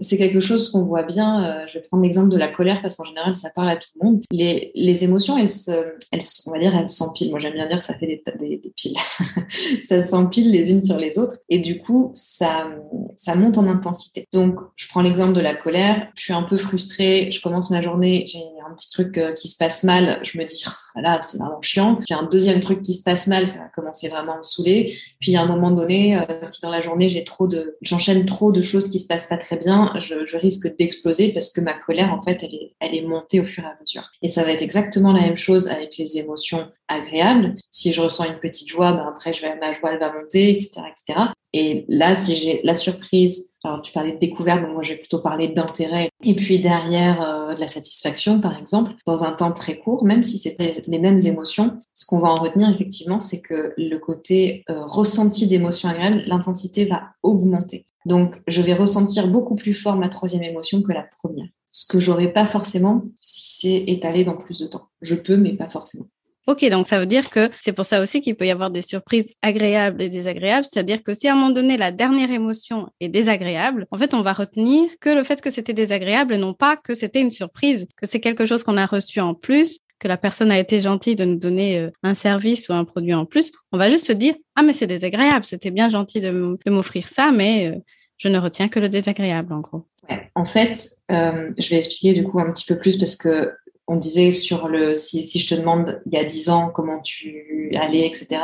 c'est 0.00 0.18
quelque 0.18 0.40
chose 0.40 0.70
qu'on 0.70 0.84
voit 0.84 1.02
bien, 1.02 1.66
je 1.66 1.78
vais 1.78 1.84
prendre 1.84 2.02
l'exemple 2.02 2.28
de 2.28 2.38
la 2.38 2.43
la 2.46 2.52
colère 2.52 2.82
parce 2.82 2.96
qu'en 2.96 3.04
général, 3.04 3.34
ça 3.34 3.50
parle 3.54 3.70
à 3.70 3.76
tout 3.76 3.88
le 4.00 4.06
monde. 4.06 4.20
Les, 4.30 4.72
les 4.74 5.04
émotions, 5.04 5.38
elles, 5.38 5.48
se, 5.48 5.70
elles, 6.10 6.22
on 6.46 6.52
va 6.52 6.58
dire, 6.58 6.74
elles 6.76 6.90
s'empilent. 6.90 7.30
Moi, 7.30 7.40
j'aime 7.40 7.54
bien 7.54 7.66
dire 7.66 7.78
que 7.78 7.84
ça 7.84 7.94
fait 7.94 8.06
des, 8.06 8.22
des, 8.38 8.56
des 8.58 8.70
piles. 8.70 8.96
ça 9.80 10.02
s'empile 10.02 10.50
les 10.50 10.70
unes 10.70 10.80
sur 10.80 10.98
les 10.98 11.18
autres. 11.18 11.38
Et 11.48 11.58
du 11.58 11.80
coup, 11.80 12.10
ça, 12.14 12.68
ça 13.16 13.34
monte 13.34 13.58
en 13.58 13.66
intensité. 13.66 14.26
Donc, 14.32 14.58
je 14.76 14.88
prends 14.88 15.02
l'exemple 15.02 15.32
de 15.32 15.40
la 15.40 15.54
colère. 15.54 16.08
Je 16.16 16.22
suis 16.22 16.32
un 16.32 16.42
peu 16.42 16.56
frustrée. 16.56 17.30
Je 17.30 17.40
commence 17.40 17.70
ma 17.70 17.82
journée. 17.82 18.24
J'ai 18.26 18.40
un 18.68 18.74
petit 18.74 18.90
truc 18.90 19.18
euh, 19.18 19.32
qui 19.32 19.48
se 19.48 19.56
passe 19.56 19.84
mal. 19.84 20.20
Je 20.22 20.38
me 20.38 20.44
dis, 20.44 20.64
voilà, 20.94 21.20
c'est 21.22 21.38
vraiment 21.38 21.60
chiant. 21.62 21.98
J'ai 22.08 22.14
un 22.14 22.24
deuxième 22.24 22.60
truc 22.60 22.82
qui 22.82 22.94
se 22.94 23.02
passe 23.02 23.26
mal. 23.26 23.48
Ça 23.48 23.58
va 23.58 23.68
commencer 23.74 24.08
vraiment 24.08 24.34
à 24.34 24.38
me 24.38 24.42
saouler. 24.42 24.96
Puis, 25.20 25.36
à 25.36 25.42
un 25.42 25.46
moment 25.46 25.70
donné, 25.70 26.16
euh, 26.16 26.22
si 26.42 26.60
dans 26.60 26.70
la 26.70 26.80
journée, 26.80 27.08
j'ai 27.08 27.24
trop 27.24 27.46
de, 27.46 27.76
j'enchaîne 27.82 28.24
trop 28.26 28.52
de 28.52 28.62
choses 28.62 28.90
qui 28.90 29.00
se 29.00 29.06
passent 29.06 29.26
pas 29.26 29.38
très 29.38 29.56
bien, 29.56 29.92
je, 30.00 30.26
je 30.26 30.36
risque 30.36 30.74
d'exploser 30.76 31.32
parce 31.32 31.52
que 31.52 31.60
ma 31.60 31.74
colère, 31.74 32.12
en 32.12 32.22
fait, 32.22 32.42
elle 32.42 32.54
est, 32.54 32.74
elle 32.80 32.94
est 32.94 33.06
montée 33.06 33.40
au 33.40 33.44
fur 33.44 33.64
et 33.64 33.66
à 33.66 33.76
mesure. 33.80 34.10
Et 34.22 34.28
ça 34.28 34.42
va 34.42 34.52
être 34.52 34.62
exactement 34.62 35.12
la 35.12 35.22
même 35.22 35.36
chose 35.36 35.68
avec 35.68 35.96
les 35.96 36.18
émotions 36.18 36.70
agréables. 36.88 37.56
Si 37.70 37.92
je 37.92 38.00
ressens 38.00 38.24
une 38.24 38.38
petite 38.38 38.68
joie, 38.68 38.92
ben 38.92 39.06
après, 39.08 39.34
je 39.34 39.42
vais, 39.42 39.54
ma 39.56 39.72
joie, 39.72 39.92
elle 39.92 40.00
va 40.00 40.12
monter, 40.12 40.50
etc., 40.50 40.82
etc. 40.90 41.28
Et 41.56 41.84
là, 41.86 42.16
si 42.16 42.34
j'ai 42.34 42.60
la 42.64 42.74
surprise, 42.74 43.52
alors 43.62 43.80
tu 43.80 43.92
parlais 43.92 44.10
de 44.10 44.18
découverte, 44.18 44.62
donc 44.62 44.72
moi 44.72 44.82
j'ai 44.82 44.96
plutôt 44.96 45.20
parlé 45.20 45.46
d'intérêt, 45.46 46.10
et 46.24 46.34
puis 46.34 46.58
derrière 46.58 47.22
euh, 47.22 47.54
de 47.54 47.60
la 47.60 47.68
satisfaction, 47.68 48.40
par 48.40 48.58
exemple, 48.58 48.90
dans 49.06 49.22
un 49.22 49.30
temps 49.30 49.52
très 49.52 49.78
court, 49.78 50.04
même 50.04 50.24
si 50.24 50.36
c'est 50.36 50.56
les 50.58 50.98
mêmes 50.98 51.18
émotions, 51.18 51.78
ce 51.94 52.06
qu'on 52.06 52.18
va 52.18 52.30
en 52.30 52.34
retenir 52.34 52.68
effectivement, 52.70 53.20
c'est 53.20 53.40
que 53.40 53.72
le 53.78 53.96
côté 53.98 54.64
euh, 54.68 54.84
ressenti 54.84 55.46
d'émotions 55.46 55.88
agréables, 55.88 56.24
l'intensité 56.26 56.86
va 56.86 57.10
augmenter. 57.22 57.86
Donc, 58.04 58.42
je 58.48 58.60
vais 58.60 58.74
ressentir 58.74 59.28
beaucoup 59.28 59.54
plus 59.54 59.74
fort 59.74 59.94
ma 59.94 60.08
troisième 60.08 60.42
émotion 60.42 60.82
que 60.82 60.92
la 60.92 61.06
première. 61.22 61.46
Ce 61.70 61.86
que 61.86 62.00
j'aurais 62.00 62.32
pas 62.32 62.46
forcément 62.46 63.04
si 63.16 63.60
c'est 63.60 63.92
étalé 63.92 64.24
dans 64.24 64.36
plus 64.36 64.58
de 64.58 64.66
temps. 64.66 64.88
Je 65.02 65.14
peux, 65.14 65.36
mais 65.36 65.52
pas 65.52 65.68
forcément. 65.68 66.06
Ok, 66.46 66.68
donc 66.68 66.86
ça 66.86 66.98
veut 66.98 67.06
dire 67.06 67.30
que 67.30 67.48
c'est 67.62 67.72
pour 67.72 67.86
ça 67.86 68.02
aussi 68.02 68.20
qu'il 68.20 68.36
peut 68.36 68.46
y 68.46 68.50
avoir 68.50 68.70
des 68.70 68.82
surprises 68.82 69.32
agréables 69.40 70.02
et 70.02 70.08
désagréables. 70.08 70.66
C'est-à-dire 70.70 71.02
que 71.02 71.14
si 71.14 71.26
à 71.26 71.32
un 71.32 71.36
moment 71.36 71.50
donné, 71.50 71.76
la 71.76 71.90
dernière 71.90 72.30
émotion 72.30 72.88
est 73.00 73.08
désagréable, 73.08 73.86
en 73.90 73.96
fait, 73.96 74.12
on 74.12 74.20
va 74.20 74.34
retenir 74.34 74.90
que 75.00 75.08
le 75.10 75.24
fait 75.24 75.40
que 75.40 75.50
c'était 75.50 75.72
désagréable 75.72 76.36
non 76.36 76.52
pas 76.52 76.76
que 76.76 76.92
c'était 76.92 77.20
une 77.20 77.30
surprise, 77.30 77.86
que 77.96 78.06
c'est 78.06 78.20
quelque 78.20 78.44
chose 78.44 78.62
qu'on 78.62 78.76
a 78.76 78.86
reçu 78.86 79.20
en 79.20 79.34
plus, 79.34 79.78
que 79.98 80.08
la 80.08 80.18
personne 80.18 80.52
a 80.52 80.58
été 80.58 80.80
gentille 80.80 81.16
de 81.16 81.24
nous 81.24 81.38
donner 81.38 81.78
euh, 81.78 81.90
un 82.02 82.14
service 82.14 82.68
ou 82.68 82.74
un 82.74 82.84
produit 82.84 83.14
en 83.14 83.24
plus. 83.24 83.50
On 83.72 83.78
va 83.78 83.88
juste 83.88 84.06
se 84.06 84.12
dire, 84.12 84.34
ah, 84.54 84.62
mais 84.62 84.74
c'est 84.74 84.86
désagréable, 84.86 85.44
c'était 85.44 85.70
bien 85.70 85.88
gentil 85.88 86.20
de 86.20 86.58
m'offrir 86.66 87.08
ça, 87.08 87.32
mais 87.32 87.68
euh, 87.68 87.78
je 88.18 88.28
ne 88.28 88.38
retiens 88.38 88.68
que 88.68 88.80
le 88.80 88.88
désagréable, 88.88 89.52
en 89.52 89.60
gros. 89.60 89.86
Ouais. 90.08 90.30
En 90.34 90.44
fait, 90.44 90.78
euh, 91.10 91.50
je 91.58 91.70
vais 91.70 91.76
expliquer 91.76 92.12
du 92.12 92.24
coup 92.24 92.38
un 92.38 92.52
petit 92.52 92.66
peu 92.66 92.78
plus 92.78 92.98
parce 92.98 93.16
que 93.16 93.52
on 93.86 93.96
disait 93.96 94.32
sur 94.32 94.68
le 94.68 94.94
si, 94.94 95.22
je 95.22 95.54
te 95.54 95.60
demande 95.60 96.02
il 96.06 96.12
y 96.12 96.16
a 96.16 96.24
dix 96.24 96.48
ans 96.48 96.70
comment 96.70 97.00
tu 97.00 97.70
allais, 97.76 98.06
etc., 98.06 98.40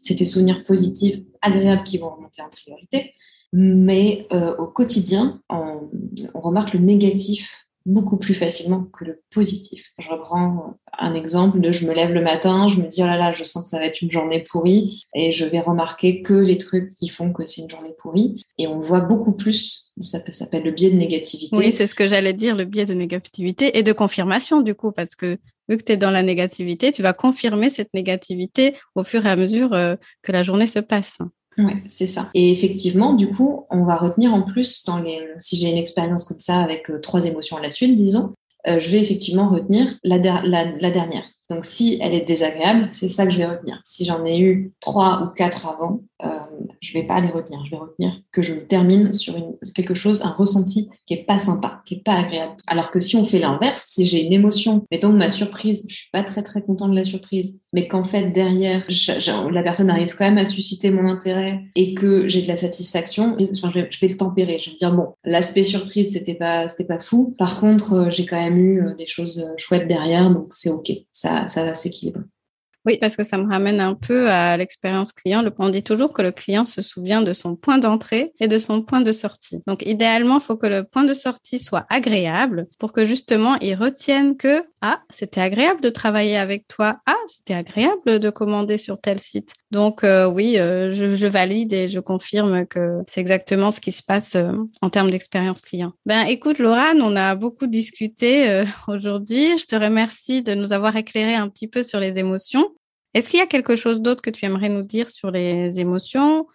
c'est 0.00 0.16
tes 0.16 0.24
souvenirs 0.24 0.64
positifs, 0.64 1.20
agréables 1.42 1.84
qui 1.84 1.98
vont 1.98 2.10
remonter 2.10 2.42
en 2.42 2.48
priorité. 2.48 3.12
Mais 3.52 4.26
euh, 4.32 4.56
au 4.56 4.66
quotidien, 4.66 5.42
on, 5.48 5.90
remarque 6.34 6.74
le 6.74 6.80
négatif 6.80 7.68
beaucoup 7.86 8.18
plus 8.18 8.34
facilement 8.34 8.84
que 8.84 9.04
le 9.04 9.22
positif. 9.30 9.84
Je 9.98 10.08
reprends 10.08 10.74
un 10.98 11.14
exemple 11.14 11.60
de 11.60 11.72
je 11.72 11.86
me 11.86 11.94
lève 11.94 12.12
le 12.12 12.22
matin, 12.22 12.68
je 12.68 12.76
me 12.76 12.86
dis 12.86 13.02
oh 13.02 13.06
là 13.06 13.16
là, 13.16 13.32
je 13.32 13.44
sens 13.44 13.64
que 13.64 13.68
ça 13.68 13.78
va 13.78 13.86
être 13.86 14.02
une 14.02 14.10
journée 14.10 14.44
pourrie 14.48 15.04
et 15.14 15.32
je 15.32 15.44
vais 15.44 15.60
remarquer 15.60 16.22
que 16.22 16.34
les 16.34 16.58
trucs 16.58 16.88
qui 16.88 17.08
font 17.08 17.32
que 17.32 17.46
c'est 17.46 17.62
une 17.62 17.70
journée 17.70 17.94
pourrie 17.98 18.44
et 18.58 18.66
on 18.66 18.78
voit 18.78 19.00
beaucoup 19.00 19.32
plus, 19.32 19.92
ça 20.00 20.20
s'appelle 20.30 20.62
le 20.62 20.72
biais 20.72 20.90
de 20.90 20.96
négativité. 20.96 21.56
Oui, 21.56 21.72
c'est 21.72 21.86
ce 21.86 21.94
que 21.94 22.06
j'allais 22.06 22.34
dire, 22.34 22.54
le 22.54 22.64
biais 22.64 22.84
de 22.84 22.94
négativité 22.94 23.78
et 23.78 23.82
de 23.82 23.92
confirmation 23.92 24.60
du 24.60 24.74
coup 24.74 24.92
parce 24.92 25.14
que 25.14 25.38
vu 25.68 25.78
que 25.78 25.84
tu 25.84 25.92
es 25.92 25.96
dans 25.96 26.10
la 26.10 26.22
négativité, 26.22 26.92
tu 26.92 27.02
vas 27.02 27.12
confirmer 27.12 27.70
cette 27.70 27.94
négativité 27.94 28.74
au 28.94 29.04
fur 29.04 29.24
et 29.24 29.30
à 29.30 29.36
mesure 29.36 29.72
euh, 29.72 29.94
que 30.22 30.32
la 30.32 30.42
journée 30.42 30.66
se 30.66 30.80
passe. 30.80 31.18
Ouais, 31.66 31.82
c'est 31.86 32.06
ça. 32.06 32.30
Et 32.34 32.50
effectivement, 32.50 33.14
du 33.14 33.30
coup, 33.30 33.66
on 33.70 33.84
va 33.84 33.96
retenir 33.96 34.34
en 34.34 34.42
plus 34.42 34.84
dans 34.84 34.98
les, 34.98 35.20
si 35.38 35.56
j'ai 35.56 35.70
une 35.70 35.78
expérience 35.78 36.24
comme 36.24 36.40
ça 36.40 36.60
avec 36.60 36.90
euh, 36.90 36.98
trois 37.00 37.24
émotions 37.26 37.56
à 37.56 37.60
la 37.60 37.70
suite, 37.70 37.94
disons, 37.94 38.34
euh, 38.66 38.78
je 38.80 38.90
vais 38.90 39.00
effectivement 39.00 39.48
retenir 39.48 39.96
la, 40.04 40.18
la, 40.18 40.42
la, 40.42 40.90
dernière. 40.90 41.24
Donc, 41.50 41.64
si 41.64 41.98
elle 42.00 42.14
est 42.14 42.26
désagréable, 42.26 42.88
c'est 42.92 43.08
ça 43.08 43.26
que 43.26 43.32
je 43.32 43.38
vais 43.38 43.46
retenir. 43.46 43.80
Si 43.84 44.04
j'en 44.04 44.24
ai 44.24 44.38
eu 44.40 44.72
trois 44.80 45.22
ou 45.22 45.34
quatre 45.34 45.66
avant, 45.66 46.00
euh, 46.24 46.28
je 46.80 46.92
vais 46.92 47.02
pas 47.02 47.20
les 47.20 47.28
retenir. 47.28 47.64
Je 47.64 47.70
vais 47.70 47.76
retenir 47.76 48.20
que 48.32 48.42
je 48.42 48.54
termine 48.54 49.12
sur 49.12 49.34
quelque 49.74 49.94
chose, 49.94 50.22
un 50.22 50.30
ressenti 50.30 50.88
qui 51.06 51.14
est 51.14 51.24
pas 51.24 51.38
sympa, 51.38 51.82
qui 51.84 51.94
est 51.94 52.04
pas 52.04 52.18
agréable. 52.18 52.52
Alors 52.66 52.90
que 52.90 53.00
si 53.00 53.16
on 53.16 53.24
fait 53.24 53.38
l'inverse, 53.38 53.84
si 53.86 54.06
j'ai 54.06 54.24
une 54.24 54.32
émotion, 54.32 54.86
mettons 54.90 55.12
ma 55.12 55.30
surprise, 55.30 55.84
je 55.88 55.94
suis 55.94 56.10
pas 56.12 56.22
très 56.22 56.42
très 56.42 56.62
content 56.62 56.88
de 56.88 56.96
la 56.96 57.04
surprise, 57.04 57.58
mais 57.72 57.88
qu'en 57.88 58.04
fait 58.04 58.30
derrière, 58.30 58.86
la 59.50 59.62
personne 59.62 59.90
arrive 59.90 60.14
quand 60.16 60.24
même 60.24 60.38
à 60.38 60.44
susciter 60.44 60.90
mon 60.90 61.08
intérêt 61.08 61.60
et 61.74 61.94
que 61.94 62.28
j'ai 62.28 62.42
de 62.42 62.48
la 62.48 62.56
satisfaction, 62.56 63.36
je, 63.38 63.80
vais, 63.80 64.08
le 64.08 64.16
tempérer. 64.16 64.58
Je 64.58 64.66
vais 64.66 64.72
me 64.72 64.78
dire 64.78 64.94
bon, 64.94 65.08
l'aspect 65.24 65.62
surprise 65.62 66.12
c'était 66.12 66.34
pas 66.34 66.66
pas 66.86 67.00
fou. 67.00 67.34
Par 67.38 67.60
contre, 67.60 67.94
euh, 67.94 68.10
j'ai 68.10 68.26
quand 68.26 68.40
même 68.40 68.58
eu 68.58 68.82
euh, 68.82 68.94
des 68.94 69.06
choses 69.06 69.38
euh, 69.38 69.54
chouettes 69.56 69.88
derrière, 69.88 70.30
donc 70.30 70.48
c'est 70.50 70.70
ok. 70.70 70.90
Ça 71.10 71.39
Oui, 72.86 72.96
parce 72.98 73.14
que 73.14 73.24
ça 73.24 73.36
me 73.36 73.46
ramène 73.46 73.78
un 73.78 73.94
peu 73.94 74.30
à 74.30 74.56
l'expérience 74.56 75.12
client. 75.12 75.44
On 75.58 75.68
dit 75.68 75.82
toujours 75.82 76.14
que 76.14 76.22
le 76.22 76.32
client 76.32 76.64
se 76.64 76.80
souvient 76.80 77.20
de 77.20 77.34
son 77.34 77.54
point 77.54 77.76
d'entrée 77.76 78.32
et 78.40 78.48
de 78.48 78.58
son 78.58 78.82
point 78.82 79.02
de 79.02 79.12
sortie. 79.12 79.62
Donc, 79.66 79.84
idéalement, 79.84 80.38
il 80.38 80.42
faut 80.42 80.56
que 80.56 80.66
le 80.66 80.84
point 80.84 81.04
de 81.04 81.12
sortie 81.12 81.58
soit 81.58 81.84
agréable 81.90 82.68
pour 82.78 82.92
que 82.92 83.04
justement, 83.04 83.56
il 83.60 83.74
retienne 83.74 84.38
que, 84.38 84.64
ah, 84.80 85.02
c'était 85.10 85.42
agréable 85.42 85.82
de 85.82 85.90
travailler 85.90 86.38
avec 86.38 86.68
toi. 86.68 87.00
Ah, 87.04 87.16
c'était 87.26 87.54
agréable 87.54 88.18
de 88.18 88.30
commander 88.30 88.78
sur 88.78 88.98
tel 88.98 89.20
site. 89.20 89.52
Donc, 89.70 90.02
euh, 90.02 90.26
oui, 90.26 90.58
euh, 90.58 90.92
je, 90.92 91.14
je, 91.14 91.26
valide 91.28 91.72
et 91.72 91.86
je 91.86 92.00
confirme 92.00 92.66
que 92.66 93.02
c'est 93.06 93.20
exactement 93.20 93.70
ce 93.70 93.80
qui 93.80 93.92
se 93.92 94.02
passe 94.02 94.34
euh, 94.34 94.52
en 94.82 94.90
termes 94.90 95.10
d'expérience 95.10 95.60
client. 95.60 95.92
Ben, 96.06 96.22
écoute, 96.24 96.58
Laurane, 96.58 97.00
on 97.00 97.14
a 97.14 97.36
beaucoup 97.36 97.68
discuté 97.68 98.64
aujourd'hui. 98.88 99.56
Je 99.58 99.66
te 99.66 99.76
remercie 99.76 100.42
de 100.42 100.54
nous 100.54 100.72
avoir 100.72 100.96
éclairé 100.96 101.34
un 101.34 101.48
petit 101.48 101.68
peu 101.68 101.84
sur 101.84 102.00
les 102.00 102.18
émotions. 102.18 102.68
Est-ce 103.14 103.28
qu'il 103.28 103.38
y 103.38 103.42
a 103.42 103.46
quelque 103.46 103.76
chose 103.76 104.00
d'autre 104.00 104.22
que 104.22 104.30
tu 104.30 104.44
aimerais 104.44 104.68
nous 104.68 104.82
dire 104.82 105.08
sur 105.08 105.30
les 105.30 105.78
émotions? 105.78 106.46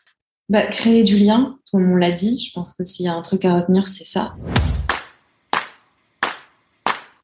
Bah, 0.50 0.66
Créer 0.68 1.04
du 1.04 1.18
lien, 1.18 1.58
comme 1.72 1.90
on 1.92 1.96
l'a 1.96 2.12
dit. 2.12 2.40
Je 2.40 2.52
pense 2.54 2.74
que 2.74 2.84
s'il 2.84 3.06
y 3.06 3.10
a 3.10 3.14
un 3.14 3.22
truc 3.22 3.46
à 3.46 3.56
retenir, 3.56 3.88
c'est 3.88 4.04
ça. 4.04 4.36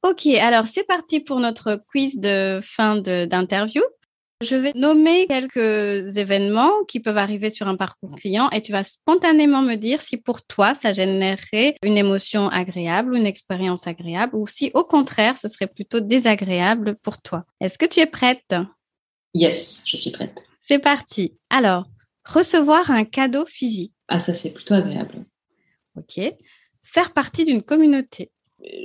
Ok, 0.04 0.26
alors 0.26 0.68
c'est 0.68 0.84
parti 0.84 1.20
pour 1.20 1.40
notre 1.40 1.84
quiz 1.90 2.18
de 2.18 2.60
fin 2.64 2.98
d'interview. 2.98 3.82
Je 4.42 4.56
vais 4.56 4.72
nommer 4.74 5.28
quelques 5.28 6.18
événements 6.18 6.84
qui 6.88 7.00
peuvent 7.00 7.20
arriver 7.20 7.52
sur 7.52 7.68
un 7.68 7.76
parcours 7.76 8.16
client 8.16 8.50
et 8.50 8.62
tu 8.64 8.72
vas 8.72 8.84
spontanément 8.84 9.62
me 9.62 9.76
dire 9.76 10.02
si 10.02 10.18
pour 10.18 10.42
toi 10.42 10.74
ça 10.74 10.94
générerait 10.94 11.76
une 11.84 11.96
émotion 11.96 12.50
agréable 12.50 13.14
ou 13.14 13.18
une 13.18 13.28
expérience 13.28 13.86
agréable 13.86 14.36
ou 14.36 14.48
si 14.48 14.72
au 14.74 14.84
contraire 14.84 15.38
ce 15.38 15.48
serait 15.48 15.68
plutôt 15.68 16.00
désagréable 16.00 16.96
pour 17.04 17.22
toi. 17.22 17.46
Est-ce 17.60 17.78
que 17.78 17.86
tu 17.86 18.00
es 18.00 18.08
prête? 18.08 18.56
Yes, 19.36 19.84
je 19.86 19.96
suis 19.96 20.12
prête. 20.12 20.36
C'est 20.60 20.80
parti. 20.80 21.38
Alors, 21.52 21.86
recevoir 22.26 22.90
un 22.90 23.06
cadeau 23.06 23.46
physique. 23.46 23.94
Ah, 24.08 24.20
ça, 24.20 24.34
c'est 24.34 24.54
plutôt 24.54 24.74
agréable. 24.74 25.26
Ok. 25.98 26.20
Faire 26.84 27.14
partie 27.14 27.46
d'une 27.46 27.62
communauté. 27.62 28.32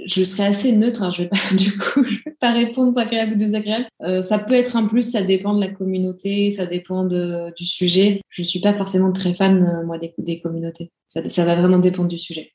Je 0.06 0.22
serais 0.22 0.46
assez 0.46 0.72
neutre, 0.72 1.02
hein, 1.02 1.12
je 1.12 1.22
vais 1.22 1.28
pas, 1.28 1.38
du 1.56 1.76
coup, 1.76 2.04
je 2.04 2.18
vais 2.24 2.36
pas 2.40 2.52
répondre 2.52 2.98
agréable 2.98 3.32
ou 3.32 3.36
désagréable. 3.36 3.86
Euh, 4.02 4.22
ça 4.22 4.38
peut 4.38 4.54
être 4.54 4.76
un 4.76 4.86
plus, 4.86 5.02
ça 5.02 5.22
dépend 5.22 5.54
de 5.54 5.60
la 5.60 5.70
communauté, 5.70 6.50
ça 6.50 6.66
dépend 6.66 7.04
de, 7.04 7.52
du 7.56 7.66
sujet. 7.66 8.20
Je 8.28 8.42
suis 8.42 8.60
pas 8.60 8.74
forcément 8.74 9.12
très 9.12 9.34
fan, 9.34 9.62
euh, 9.62 9.86
moi, 9.86 9.98
des, 9.98 10.14
des 10.18 10.40
communautés. 10.40 10.90
Ça, 11.06 11.28
ça 11.28 11.44
va 11.44 11.56
vraiment 11.56 11.78
dépendre 11.78 12.08
du 12.08 12.18
sujet. 12.18 12.52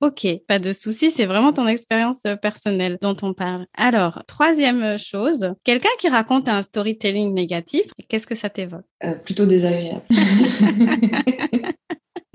Ok, 0.00 0.26
pas 0.48 0.58
de 0.58 0.72
souci, 0.72 1.10
c'est 1.10 1.24
vraiment 1.24 1.52
ton 1.52 1.66
expérience 1.66 2.18
euh, 2.26 2.36
personnelle 2.36 2.98
dont 3.00 3.16
on 3.22 3.32
parle. 3.32 3.66
Alors, 3.76 4.22
troisième 4.26 4.98
chose, 4.98 5.52
quelqu'un 5.64 5.88
qui 5.98 6.08
raconte 6.08 6.48
un 6.48 6.62
storytelling 6.62 7.32
négatif, 7.32 7.86
qu'est-ce 8.08 8.26
que 8.26 8.34
ça 8.34 8.50
t'évoque? 8.50 8.84
Euh, 9.04 9.14
Plutôt 9.14 9.46
désagréable. 9.46 10.02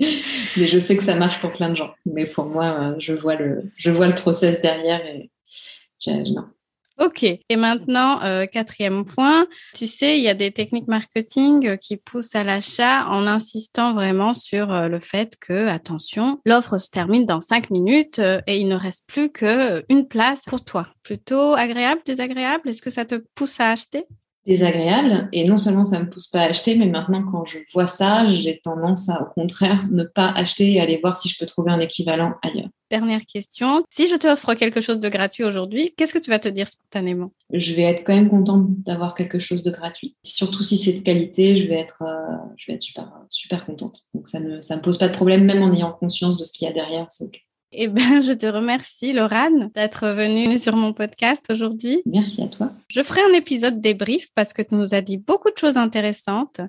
Mais 0.56 0.66
je 0.66 0.78
sais 0.78 0.96
que 0.96 1.02
ça 1.02 1.14
marche 1.14 1.40
pour 1.40 1.52
plein 1.52 1.70
de 1.70 1.76
gens. 1.76 1.92
Mais 2.06 2.26
pour 2.26 2.46
moi, 2.46 2.94
je 2.98 3.12
vois 3.12 3.36
le, 3.36 3.70
je 3.76 3.90
process 4.12 4.60
derrière 4.60 5.04
et 5.04 5.30
non. 6.06 6.46
Ok. 6.98 7.22
Et 7.22 7.56
maintenant, 7.56 8.22
euh, 8.24 8.44
quatrième 8.44 9.06
point, 9.06 9.46
tu 9.74 9.86
sais, 9.86 10.18
il 10.18 10.22
y 10.22 10.28
a 10.28 10.34
des 10.34 10.50
techniques 10.50 10.86
marketing 10.86 11.66
euh, 11.66 11.76
qui 11.76 11.96
poussent 11.96 12.34
à 12.34 12.44
l'achat 12.44 13.08
en 13.08 13.26
insistant 13.26 13.94
vraiment 13.94 14.34
sur 14.34 14.70
euh, 14.70 14.86
le 14.86 14.98
fait 14.98 15.38
que, 15.40 15.66
attention, 15.68 16.40
l'offre 16.44 16.76
se 16.76 16.90
termine 16.90 17.24
dans 17.24 17.40
cinq 17.40 17.70
minutes 17.70 18.20
et 18.46 18.58
il 18.58 18.68
ne 18.68 18.76
reste 18.76 19.04
plus 19.06 19.32
qu'une 19.32 20.08
place 20.08 20.42
pour 20.46 20.62
toi. 20.62 20.88
Plutôt 21.02 21.54
agréable, 21.54 22.02
désagréable? 22.04 22.68
Est-ce 22.68 22.82
que 22.82 22.90
ça 22.90 23.06
te 23.06 23.14
pousse 23.34 23.60
à 23.60 23.70
acheter? 23.70 24.04
Désagréable 24.46 25.28
et 25.32 25.44
non 25.44 25.58
seulement 25.58 25.84
ça 25.84 26.00
me 26.00 26.08
pousse 26.08 26.28
pas 26.28 26.40
à 26.40 26.44
acheter 26.46 26.76
mais 26.76 26.86
maintenant 26.86 27.24
quand 27.30 27.44
je 27.44 27.58
vois 27.72 27.86
ça 27.86 28.30
j'ai 28.30 28.60
tendance 28.62 29.08
à 29.08 29.22
au 29.22 29.26
contraire 29.26 29.84
ne 29.90 30.04
pas 30.04 30.32
acheter 30.34 30.72
et 30.72 30.80
aller 30.80 30.98
voir 31.02 31.16
si 31.16 31.28
je 31.28 31.38
peux 31.38 31.46
trouver 31.46 31.70
un 31.70 31.80
équivalent 31.80 32.34
ailleurs 32.42 32.70
Dernière 32.90 33.24
question. 33.24 33.84
Si 33.88 34.08
je 34.08 34.16
t'offre 34.16 34.54
quelque 34.54 34.80
chose 34.80 34.98
de 34.98 35.08
gratuit 35.08 35.44
aujourd'hui, 35.44 35.94
qu'est-ce 35.96 36.12
que 36.12 36.18
tu 36.18 36.28
vas 36.28 36.40
te 36.40 36.48
dire 36.48 36.66
spontanément? 36.66 37.30
Je 37.52 37.72
vais 37.74 37.82
être 37.82 38.02
quand 38.02 38.14
même 38.14 38.28
contente 38.28 38.66
d'avoir 38.82 39.14
quelque 39.14 39.38
chose 39.38 39.62
de 39.62 39.70
gratuit. 39.70 40.16
Surtout 40.24 40.64
si 40.64 40.76
c'est 40.76 40.94
de 40.94 41.00
qualité, 41.00 41.56
je 41.56 41.68
vais 41.68 41.78
être, 41.78 42.02
euh, 42.02 42.36
je 42.56 42.66
vais 42.66 42.74
être 42.74 42.82
super, 42.82 43.12
super 43.28 43.64
contente. 43.64 44.06
Donc 44.12 44.26
ça 44.26 44.40
ne 44.40 44.60
ça 44.60 44.76
me 44.76 44.82
pose 44.82 44.98
pas 44.98 45.06
de 45.06 45.14
problème, 45.14 45.44
même 45.44 45.62
en 45.62 45.72
ayant 45.72 45.92
conscience 45.92 46.36
de 46.36 46.44
ce 46.44 46.52
qu'il 46.52 46.66
y 46.66 46.70
a 46.70 46.74
derrière, 46.74 47.06
c'est 47.10 47.24
OK. 47.24 47.40
Eh 47.72 47.86
bien, 47.86 48.20
je 48.20 48.32
te 48.32 48.46
remercie, 48.46 49.12
Laurane, 49.12 49.70
d'être 49.76 50.08
venue 50.08 50.58
sur 50.58 50.74
mon 50.74 50.92
podcast 50.92 51.44
aujourd'hui. 51.50 52.02
Merci 52.04 52.42
à 52.42 52.48
toi. 52.48 52.72
Je 52.88 53.00
ferai 53.00 53.20
un 53.22 53.32
épisode 53.32 53.80
débrief 53.80 54.26
parce 54.34 54.52
que 54.52 54.62
tu 54.62 54.74
nous 54.74 54.92
as 54.92 55.02
dit 55.02 55.18
beaucoup 55.18 55.50
de 55.50 55.58
choses 55.58 55.76
intéressantes. 55.76 56.60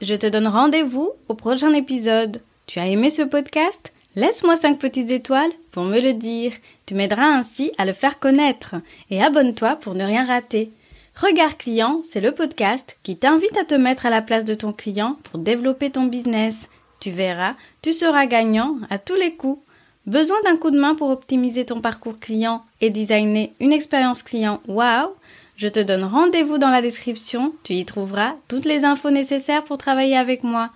Je 0.00 0.14
te 0.14 0.28
donne 0.28 0.46
rendez-vous 0.46 1.10
au 1.28 1.34
prochain 1.34 1.72
épisode. 1.72 2.42
Tu 2.66 2.78
as 2.78 2.86
aimé 2.86 3.10
ce 3.10 3.22
podcast? 3.22 3.92
Laisse-moi 4.14 4.54
5 4.54 4.78
petites 4.78 5.10
étoiles 5.10 5.50
pour 5.72 5.82
me 5.82 6.00
le 6.00 6.12
dire. 6.12 6.52
Tu 6.86 6.94
m'aideras 6.94 7.26
ainsi 7.26 7.72
à 7.76 7.84
le 7.84 7.92
faire 7.92 8.20
connaître. 8.20 8.76
Et 9.10 9.20
abonne-toi 9.20 9.74
pour 9.76 9.96
ne 9.96 10.04
rien 10.04 10.24
rater. 10.24 10.70
Regard 11.16 11.58
client, 11.58 12.02
c'est 12.08 12.20
le 12.20 12.32
podcast 12.32 12.98
qui 13.02 13.16
t'invite 13.16 13.56
à 13.56 13.64
te 13.64 13.74
mettre 13.74 14.06
à 14.06 14.10
la 14.10 14.22
place 14.22 14.44
de 14.44 14.54
ton 14.54 14.72
client 14.72 15.18
pour 15.24 15.40
développer 15.40 15.90
ton 15.90 16.04
business. 16.04 16.68
Tu 17.00 17.10
verras, 17.10 17.54
tu 17.82 17.92
seras 17.92 18.26
gagnant 18.26 18.76
à 18.88 18.98
tous 18.98 19.16
les 19.16 19.34
coups. 19.34 19.60
Besoin 20.06 20.36
d'un 20.44 20.56
coup 20.56 20.70
de 20.70 20.80
main 20.80 20.94
pour 20.94 21.10
optimiser 21.10 21.64
ton 21.64 21.80
parcours 21.80 22.18
client 22.18 22.64
et 22.80 22.90
designer 22.90 23.52
une 23.60 23.72
expérience 23.72 24.22
client? 24.22 24.60
Wow 24.66 25.14
Je 25.56 25.68
te 25.68 25.78
donne 25.78 26.04
rendez-vous 26.04 26.58
dans 26.58 26.70
la 26.70 26.82
description, 26.82 27.54
tu 27.62 27.74
y 27.74 27.84
trouveras 27.84 28.34
toutes 28.48 28.64
les 28.64 28.84
infos 28.84 29.10
nécessaires 29.10 29.62
pour 29.62 29.78
travailler 29.78 30.16
avec 30.16 30.42
moi. 30.42 30.70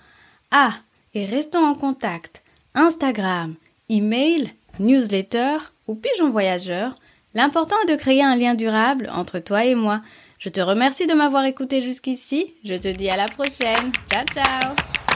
Ah, 0.52 0.74
et 1.14 1.24
restons 1.24 1.66
en 1.66 1.74
contact. 1.74 2.42
Instagram, 2.74 3.54
email, 3.88 4.52
newsletter 4.78 5.58
ou 5.88 5.96
pigeon 5.96 6.30
voyageur, 6.30 6.94
l'important 7.34 7.76
est 7.84 7.92
de 7.92 7.98
créer 7.98 8.22
un 8.22 8.36
lien 8.36 8.54
durable 8.54 9.10
entre 9.12 9.40
toi 9.40 9.64
et 9.64 9.74
moi. 9.74 10.02
Je 10.38 10.50
te 10.50 10.60
remercie 10.60 11.06
de 11.06 11.14
m'avoir 11.14 11.44
écouté 11.46 11.82
jusqu'ici. 11.82 12.54
Je 12.64 12.74
te 12.74 12.88
dis 12.88 13.08
à 13.08 13.16
la 13.16 13.26
prochaine. 13.26 13.90
Ciao 14.10 14.24
ciao 14.32 15.15